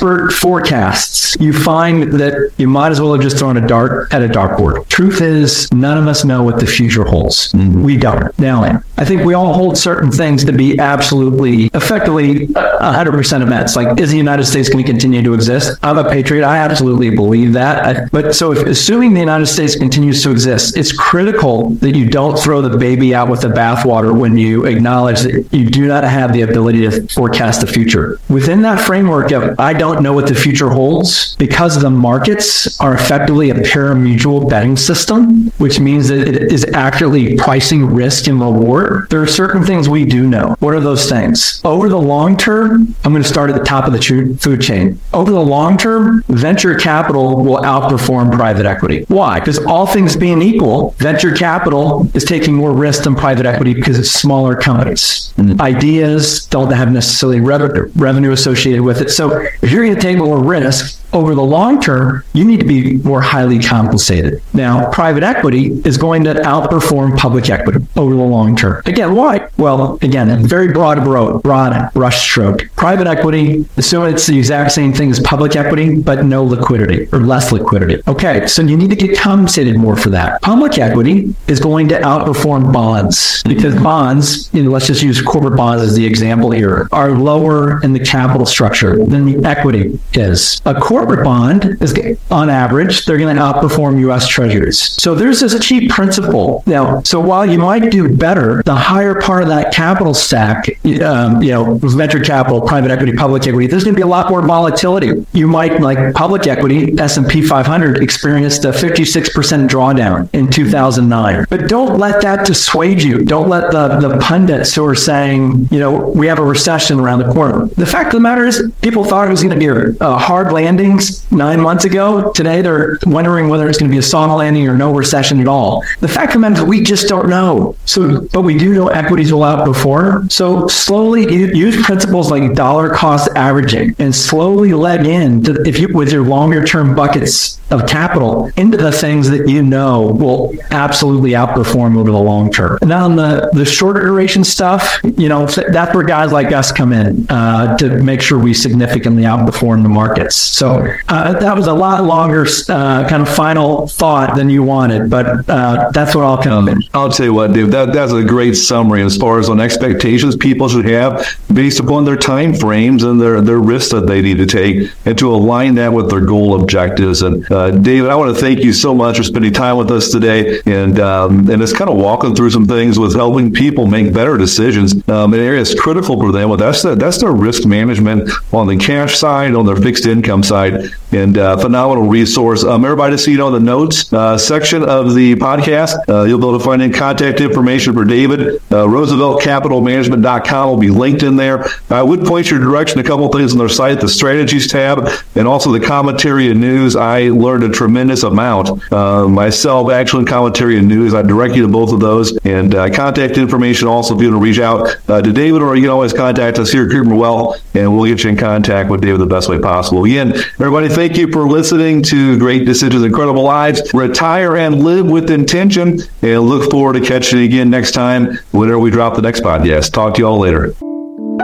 expert 0.00 0.32
forecasts, 0.32 1.36
you 1.40 1.52
find 1.52 2.14
that 2.14 2.52
you 2.56 2.66
might 2.66 2.90
as 2.90 3.00
well 3.00 3.12
have 3.12 3.20
just 3.20 3.38
thrown 3.38 3.58
a 3.58 3.66
dart 3.66 4.12
at 4.14 4.22
a 4.22 4.28
dartboard. 4.28 4.88
Truth 4.88 5.20
is, 5.20 5.70
none 5.72 5.98
of 5.98 6.06
us 6.06 6.24
know 6.24 6.42
what 6.42 6.58
the 6.58 6.66
future 6.66 7.04
holds. 7.04 7.52
Mm-hmm. 7.52 7.82
We 7.82 7.96
don't. 7.98 8.36
Now, 8.38 8.82
I 8.96 9.04
think 9.04 9.24
we 9.24 9.34
all 9.34 9.52
hold 9.52 9.76
certain 9.76 10.10
things 10.10 10.44
to 10.44 10.52
be 10.52 10.78
absolutely, 10.78 11.66
effectively, 11.74 12.46
100% 12.46 13.42
of 13.42 13.48
Mets. 13.48 13.76
Like, 13.76 14.00
is 14.00 14.10
the 14.10 14.16
United 14.16 14.44
States 14.44 14.70
going 14.70 14.84
to 14.84 14.90
continue 14.90 15.22
to 15.22 15.34
exist? 15.34 15.78
I'm 15.82 15.98
a 15.98 16.08
patriot. 16.08 16.46
I 16.46 16.58
absolutely 16.58 17.10
believe 17.10 17.52
that. 17.52 18.10
But 18.10 18.34
so, 18.34 18.52
if 18.52 18.66
assuming 18.66 19.12
the 19.12 19.20
United 19.20 19.46
States 19.46 19.76
continues 19.76 20.22
to 20.22 20.30
exist, 20.30 20.76
it's 20.78 20.92
critical 20.92 21.70
that 21.76 21.94
you 21.94 22.08
don't 22.08 22.38
throw 22.38 22.62
the 22.62 22.76
baby 22.78 23.14
out 23.14 23.28
with 23.28 23.42
the 23.42 23.48
bathwater 23.48 24.18
when 24.18 24.36
you 24.36 24.64
acknowledge 24.64 25.20
that 25.20 25.46
you 25.52 25.68
do 25.68 25.86
not 25.86 26.04
have 26.04 26.32
the 26.32 26.42
ability 26.42 26.88
to 26.88 27.06
forecast 27.08 27.60
the 27.60 27.66
future. 27.66 28.18
Within 28.28 28.62
that 28.62 28.80
framework 28.80 29.32
of 29.32 29.58
I 29.58 29.72
don't 29.72 29.89
know 29.98 30.12
what 30.12 30.28
the 30.28 30.34
future 30.34 30.70
holds, 30.70 31.34
because 31.36 31.80
the 31.80 31.90
markets 31.90 32.80
are 32.80 32.94
effectively 32.94 33.50
a 33.50 33.54
pari-mutuel 33.54 34.48
betting 34.48 34.76
system, 34.76 35.50
which 35.58 35.80
means 35.80 36.08
that 36.08 36.28
it 36.28 36.52
is 36.52 36.64
accurately 36.72 37.36
pricing 37.36 37.86
risk 37.86 38.26
and 38.28 38.40
reward. 38.40 39.08
There 39.10 39.20
are 39.20 39.26
certain 39.26 39.64
things 39.64 39.88
we 39.88 40.04
do 40.04 40.26
know. 40.26 40.56
What 40.60 40.74
are 40.74 40.80
those 40.80 41.08
things? 41.08 41.60
Over 41.64 41.88
the 41.88 41.98
long 41.98 42.36
term, 42.36 42.94
I'm 43.04 43.12
going 43.12 43.22
to 43.22 43.28
start 43.28 43.50
at 43.50 43.56
the 43.56 43.64
top 43.64 43.86
of 43.86 43.92
the 43.92 44.38
food 44.40 44.60
chain. 44.60 45.00
Over 45.12 45.30
the 45.32 45.40
long 45.40 45.76
term, 45.76 46.22
venture 46.28 46.74
capital 46.74 47.44
will 47.44 47.62
outperform 47.62 48.32
private 48.32 48.66
equity. 48.66 49.04
Why? 49.08 49.40
Because 49.40 49.58
all 49.64 49.86
things 49.86 50.16
being 50.16 50.42
equal, 50.42 50.94
venture 50.98 51.34
capital 51.34 52.08
is 52.14 52.24
taking 52.24 52.54
more 52.54 52.72
risk 52.72 53.04
than 53.04 53.14
private 53.14 53.46
equity 53.46 53.74
because 53.74 53.98
it's 53.98 54.10
smaller 54.10 54.54
companies. 54.54 55.32
Mm-hmm. 55.36 55.60
Ideas 55.60 56.46
don't 56.46 56.72
have 56.72 56.92
necessarily 56.92 57.40
revenue, 57.40 57.90
revenue 57.96 58.32
associated 58.32 58.82
with 58.82 59.00
it. 59.00 59.10
So 59.10 59.40
if 59.62 59.70
you're 59.70 59.79
to 59.88 60.00
take 60.00 60.18
more 60.18 60.38
risk, 60.42 61.00
over 61.12 61.34
the 61.34 61.42
long 61.42 61.80
term, 61.80 62.24
you 62.32 62.44
need 62.44 62.60
to 62.60 62.66
be 62.66 62.96
more 62.98 63.20
highly 63.20 63.58
compensated. 63.58 64.42
Now, 64.52 64.90
private 64.90 65.22
equity 65.22 65.80
is 65.84 65.96
going 65.96 66.24
to 66.24 66.34
outperform 66.34 67.16
public 67.16 67.48
equity 67.50 67.86
over 67.96 68.14
the 68.14 68.22
long 68.22 68.56
term. 68.56 68.82
Again, 68.86 69.14
why? 69.14 69.48
Well, 69.56 69.98
again, 70.02 70.30
a 70.30 70.36
very 70.36 70.72
broad, 70.72 71.02
broad, 71.04 71.42
broad 71.42 71.92
brush 71.92 72.22
stroke. 72.22 72.68
Private 72.76 73.06
equity, 73.06 73.66
assume 73.76 74.06
it's 74.06 74.26
the 74.26 74.38
exact 74.38 74.72
same 74.72 74.92
thing 74.92 75.10
as 75.10 75.20
public 75.20 75.56
equity, 75.56 75.96
but 75.96 76.24
no 76.24 76.44
liquidity 76.44 77.08
or 77.12 77.20
less 77.20 77.52
liquidity. 77.52 78.02
Okay, 78.06 78.46
so 78.46 78.62
you 78.62 78.76
need 78.76 78.90
to 78.90 78.96
get 78.96 79.18
compensated 79.18 79.76
more 79.76 79.96
for 79.96 80.10
that. 80.10 80.40
Public 80.42 80.78
equity 80.78 81.34
is 81.48 81.60
going 81.60 81.88
to 81.88 81.98
outperform 82.00 82.72
bonds 82.72 83.42
because 83.44 83.74
bonds, 83.82 84.52
you 84.52 84.62
know, 84.62 84.70
let's 84.70 84.86
just 84.86 85.02
use 85.02 85.20
corporate 85.20 85.56
bonds 85.56 85.82
as 85.82 85.94
the 85.94 86.04
example 86.04 86.50
here, 86.50 86.88
are 86.92 87.10
lower 87.10 87.82
in 87.82 87.92
the 87.92 88.00
capital 88.00 88.46
structure 88.46 89.04
than 89.04 89.24
the 89.26 89.48
equity 89.48 89.98
is. 90.14 90.60
A 90.64 90.74
corporate 90.74 90.99
corporate 91.00 91.24
bond 91.24 91.64
is 91.80 91.94
on 92.30 92.50
average, 92.50 93.04
they're 93.06 93.18
going 93.18 93.34
to 93.34 93.42
outperform 93.42 93.98
US 94.10 94.28
treasuries. 94.28 94.78
So 95.00 95.14
there's 95.14 95.40
this 95.40 95.58
cheap 95.64 95.90
principle. 95.90 96.62
Now, 96.66 97.00
so 97.02 97.20
while 97.20 97.46
you 97.46 97.58
might 97.58 97.90
do 97.90 98.14
better, 98.14 98.62
the 98.64 98.74
higher 98.74 99.20
part 99.20 99.42
of 99.42 99.48
that 99.48 99.72
capital 99.72 100.14
stack, 100.14 100.68
um, 101.02 101.42
you 101.42 101.50
know, 101.50 101.78
venture 101.82 102.20
capital, 102.20 102.60
private 102.60 102.90
equity, 102.90 103.12
public 103.12 103.46
equity, 103.46 103.66
there's 103.66 103.84
going 103.84 103.94
to 103.94 103.98
be 103.98 104.02
a 104.02 104.06
lot 104.06 104.30
more 104.30 104.42
volatility. 104.42 105.26
You 105.32 105.48
might, 105.48 105.80
like 105.80 106.14
public 106.14 106.46
equity, 106.46 106.98
S&P 106.98 107.42
500 107.42 108.02
experienced 108.02 108.64
a 108.64 108.68
56% 108.68 109.68
drawdown 109.68 110.28
in 110.34 110.50
2009. 110.50 111.46
But 111.48 111.68
don't 111.68 111.98
let 111.98 112.20
that 112.22 112.46
dissuade 112.46 113.02
you. 113.02 113.24
Don't 113.24 113.48
let 113.48 113.70
the, 113.72 113.88
the 114.00 114.18
pundits 114.18 114.74
who 114.74 114.84
are 114.84 114.94
saying, 114.94 115.68
you 115.70 115.78
know, 115.78 116.10
we 116.10 116.26
have 116.26 116.38
a 116.38 116.44
recession 116.44 117.00
around 117.00 117.20
the 117.20 117.32
corner. 117.32 117.66
The 117.66 117.86
fact 117.86 118.08
of 118.08 118.12
the 118.14 118.20
matter 118.20 118.44
is, 118.44 118.70
people 118.82 119.04
thought 119.04 119.26
it 119.26 119.30
was 119.30 119.42
going 119.42 119.58
to 119.58 119.58
be 119.58 119.66
a, 119.66 119.96
a 120.00 120.18
hard 120.18 120.52
landing 120.52 120.89
nine 121.30 121.60
months 121.60 121.84
ago. 121.84 122.32
Today, 122.32 122.62
they're 122.62 122.98
wondering 123.06 123.48
whether 123.48 123.68
it's 123.68 123.78
going 123.78 123.90
to 123.90 123.94
be 123.94 123.98
a 123.98 124.02
soft 124.02 124.36
landing 124.36 124.68
or 124.68 124.76
no 124.76 124.92
recession 124.94 125.40
at 125.40 125.48
all. 125.48 125.84
The 126.00 126.08
fact 126.08 126.28
of 126.28 126.34
the 126.34 126.38
matter 126.40 126.62
is, 126.62 126.64
we 126.64 126.82
just 126.82 127.08
don't 127.08 127.28
know. 127.28 127.76
So, 127.84 128.26
but 128.32 128.42
we 128.42 128.56
do 128.56 128.74
know 128.74 128.88
equities 128.88 129.32
will 129.32 129.40
outperform. 129.40 130.30
So, 130.30 130.66
slowly 130.68 131.32
use 131.32 131.82
principles 131.84 132.30
like 132.30 132.54
dollar 132.54 132.90
cost 132.90 133.28
averaging 133.36 133.94
and 133.98 134.14
slowly 134.14 134.72
leg 134.72 135.06
in 135.06 135.42
to, 135.44 135.62
if 135.66 135.78
you 135.78 135.88
with 135.92 136.12
your 136.12 136.24
longer 136.24 136.64
term 136.64 136.94
buckets 136.94 137.60
of 137.70 137.86
capital 137.86 138.50
into 138.56 138.76
the 138.76 138.90
things 138.90 139.30
that 139.30 139.48
you 139.48 139.62
know 139.62 140.08
will 140.08 140.52
absolutely 140.70 141.30
outperform 141.30 141.96
over 141.96 142.10
the 142.10 142.18
long 142.18 142.50
term. 142.50 142.78
And 142.82 142.92
on 142.92 143.16
the 143.16 143.48
the 143.52 143.64
shorter 143.64 144.00
duration 144.00 144.44
stuff, 144.44 144.98
you 145.16 145.28
know, 145.28 145.46
that's 145.46 145.94
where 145.94 146.04
guys 146.04 146.32
like 146.32 146.52
us 146.52 146.72
come 146.72 146.92
in 146.92 147.26
uh, 147.28 147.76
to 147.78 148.02
make 148.02 148.20
sure 148.20 148.38
we 148.38 148.54
significantly 148.54 149.22
outperform 149.22 149.82
the 149.82 149.88
markets. 149.88 150.36
So 150.36 150.79
uh, 151.08 151.38
that 151.38 151.56
was 151.56 151.66
a 151.66 151.72
lot 151.72 152.04
longer 152.04 152.46
uh, 152.68 153.08
kind 153.08 153.22
of 153.22 153.28
final 153.28 153.86
thought 153.86 154.36
than 154.36 154.50
you 154.50 154.62
wanted, 154.62 155.10
but 155.10 155.48
uh, 155.48 155.90
that's 155.92 156.14
what 156.14 156.24
I'll 156.24 156.42
come 156.42 156.68
in. 156.68 156.82
I'll 156.94 157.10
tell 157.10 157.26
you 157.26 157.34
what, 157.34 157.52
Dave, 157.52 157.70
that, 157.70 157.92
that's 157.92 158.12
a 158.12 158.24
great 158.24 158.54
summary 158.54 159.02
as 159.02 159.16
far 159.16 159.38
as 159.38 159.48
on 159.48 159.60
expectations 159.60 160.36
people 160.36 160.68
should 160.68 160.86
have 160.86 161.36
based 161.52 161.80
upon 161.80 162.04
their 162.04 162.16
time 162.16 162.54
frames 162.54 163.02
and 163.02 163.20
their, 163.20 163.40
their 163.40 163.58
risks 163.58 163.90
that 163.92 164.06
they 164.06 164.22
need 164.22 164.38
to 164.38 164.46
take 164.46 164.90
and 165.04 165.18
to 165.18 165.30
align 165.30 165.74
that 165.74 165.92
with 165.92 166.10
their 166.10 166.20
goal 166.20 166.60
objectives. 166.60 167.22
And 167.22 167.50
uh, 167.50 167.70
David, 167.70 168.10
I 168.10 168.16
want 168.16 168.34
to 168.34 168.40
thank 168.40 168.60
you 168.60 168.72
so 168.72 168.94
much 168.94 169.16
for 169.16 169.22
spending 169.22 169.52
time 169.52 169.76
with 169.76 169.90
us 169.90 170.10
today 170.10 170.60
and 170.66 170.98
um, 171.00 171.50
and 171.50 171.62
it's 171.62 171.72
kind 171.72 171.90
of 171.90 171.96
walking 171.96 172.34
through 172.34 172.50
some 172.50 172.66
things 172.66 172.98
with 172.98 173.14
helping 173.14 173.52
people 173.52 173.86
make 173.86 174.12
better 174.12 174.36
decisions 174.36 175.06
um, 175.08 175.34
in 175.34 175.40
areas 175.40 175.74
critical 175.74 176.18
for 176.18 176.32
them. 176.32 176.48
Well, 176.48 176.58
that's 176.58 176.82
the, 176.82 176.94
that's 176.94 177.18
their 177.18 177.32
risk 177.32 177.66
management 177.66 178.30
on 178.52 178.66
the 178.66 178.76
cash 178.76 179.16
side, 179.16 179.54
on 179.54 179.66
their 179.66 179.76
fixed 179.76 180.06
income 180.06 180.42
side 180.42 180.69
side 180.70 180.94
and 181.12 181.38
uh, 181.38 181.56
phenomenal 181.56 182.06
resource. 182.06 182.62
Um, 182.64 182.84
everybody, 182.84 183.16
see 183.16 183.32
you 183.32 183.38
know 183.38 183.50
the 183.50 183.60
notes 183.60 184.12
uh, 184.12 184.38
section 184.38 184.82
of 184.84 185.14
the 185.14 185.34
podcast, 185.36 185.96
uh, 186.08 186.22
you'll 186.22 186.38
be 186.38 186.46
able 186.46 186.58
to 186.58 186.64
find 186.64 186.80
in 186.82 186.92
contact 186.92 187.40
information 187.40 187.94
for 187.94 188.04
David. 188.04 188.56
Uh, 188.70 188.86
RooseveltCapitalManagement.com 188.86 190.68
will 190.68 190.76
be 190.76 190.90
linked 190.90 191.22
in 191.22 191.36
there. 191.36 191.66
I 191.90 192.02
would 192.02 192.24
point 192.24 192.50
your 192.50 192.60
direction 192.60 193.00
a 193.00 193.02
couple 193.02 193.28
things 193.28 193.52
on 193.52 193.58
their 193.58 193.68
site, 193.68 194.00
the 194.00 194.08
strategies 194.08 194.68
tab, 194.68 195.08
and 195.34 195.48
also 195.48 195.72
the 195.72 195.84
commentary 195.84 196.50
and 196.50 196.60
news. 196.60 196.94
I 196.94 197.28
learned 197.28 197.64
a 197.64 197.70
tremendous 197.70 198.22
amount 198.22 198.92
uh, 198.92 199.26
myself, 199.28 199.90
actually, 199.90 200.20
in 200.20 200.26
commentary 200.26 200.78
and 200.78 200.86
news. 200.86 201.12
I 201.12 201.22
direct 201.22 201.56
you 201.56 201.62
to 201.62 201.68
both 201.68 201.92
of 201.92 202.00
those. 202.00 202.36
And 202.44 202.74
uh, 202.74 202.90
contact 202.90 203.36
information 203.36 203.88
also 203.88 204.14
if 204.14 204.22
you 204.22 204.30
want 204.30 204.42
to 204.42 204.44
reach 204.44 204.60
out 204.60 204.96
to 205.06 205.32
David, 205.32 205.62
or 205.62 205.74
you 205.74 205.82
can 205.82 205.90
always 205.90 206.12
contact 206.12 206.58
us 206.58 206.70
here 206.70 206.84
at 206.84 206.90
Creekmur 206.90 207.18
Wealth, 207.18 207.60
and 207.74 207.94
we'll 207.94 208.06
get 208.06 208.22
you 208.22 208.30
in 208.30 208.36
contact 208.36 208.90
with 208.90 209.00
David 209.00 209.20
the 209.20 209.26
best 209.26 209.48
way 209.48 209.58
possible. 209.58 210.04
Again, 210.04 210.34
Everybody, 210.60 210.90
thank 210.90 211.16
you 211.16 211.32
for 211.32 211.48
listening 211.48 212.02
to 212.02 212.38
Great 212.38 212.66
Decisions, 212.66 213.02
Incredible 213.02 213.42
Lives. 213.42 213.94
Retire 213.94 214.58
and 214.58 214.84
live 214.84 215.06
with 215.06 215.30
intention. 215.30 216.00
And 216.20 216.42
look 216.42 216.70
forward 216.70 216.92
to 216.92 217.00
catching 217.00 217.38
you 217.38 217.46
again 217.46 217.70
next 217.70 217.92
time 217.92 218.38
whenever 218.50 218.78
we 218.78 218.90
drop 218.90 219.14
the 219.14 219.22
next 219.22 219.40
podcast. 219.40 219.94
Talk 219.94 220.14
to 220.14 220.20
you 220.20 220.26
all 220.26 220.38
later. 220.38 220.74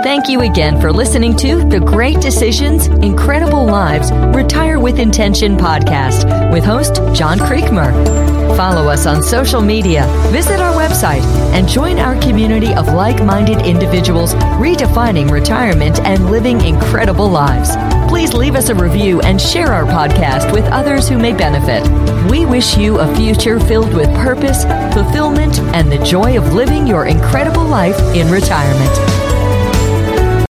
Thank 0.02 0.28
you 0.28 0.42
again 0.42 0.78
for 0.82 0.92
listening 0.92 1.34
to 1.38 1.64
the 1.66 1.80
Great 1.80 2.20
Decisions, 2.20 2.88
Incredible 2.88 3.64
Lives, 3.64 4.12
Retire 4.36 4.78
with 4.78 4.98
Intention 4.98 5.56
podcast 5.56 6.52
with 6.52 6.62
host 6.62 6.96
John 7.14 7.38
Creekmur. 7.38 7.94
Follow 8.54 8.86
us 8.86 9.06
on 9.06 9.22
social 9.22 9.62
media, 9.62 10.06
visit 10.30 10.60
our 10.60 10.74
website, 10.74 11.22
and 11.54 11.66
join 11.66 11.98
our 11.98 12.20
community 12.20 12.74
of 12.74 12.88
like 12.88 13.24
minded 13.24 13.64
individuals 13.64 14.34
redefining 14.34 15.30
retirement 15.30 16.00
and 16.00 16.30
living 16.30 16.60
incredible 16.60 17.30
lives. 17.30 17.70
Please 18.16 18.32
leave 18.32 18.54
us 18.54 18.70
a 18.70 18.74
review 18.74 19.20
and 19.20 19.38
share 19.38 19.74
our 19.74 19.84
podcast 19.84 20.50
with 20.50 20.64
others 20.68 21.06
who 21.06 21.18
may 21.18 21.34
benefit. 21.34 21.82
We 22.30 22.46
wish 22.46 22.74
you 22.74 22.98
a 22.98 23.14
future 23.14 23.60
filled 23.60 23.92
with 23.92 24.08
purpose, 24.14 24.64
fulfillment, 24.94 25.58
and 25.76 25.92
the 25.92 26.02
joy 26.02 26.38
of 26.38 26.54
living 26.54 26.86
your 26.86 27.04
incredible 27.08 27.66
life 27.66 28.00
in 28.16 28.30
retirement. 28.30 29.45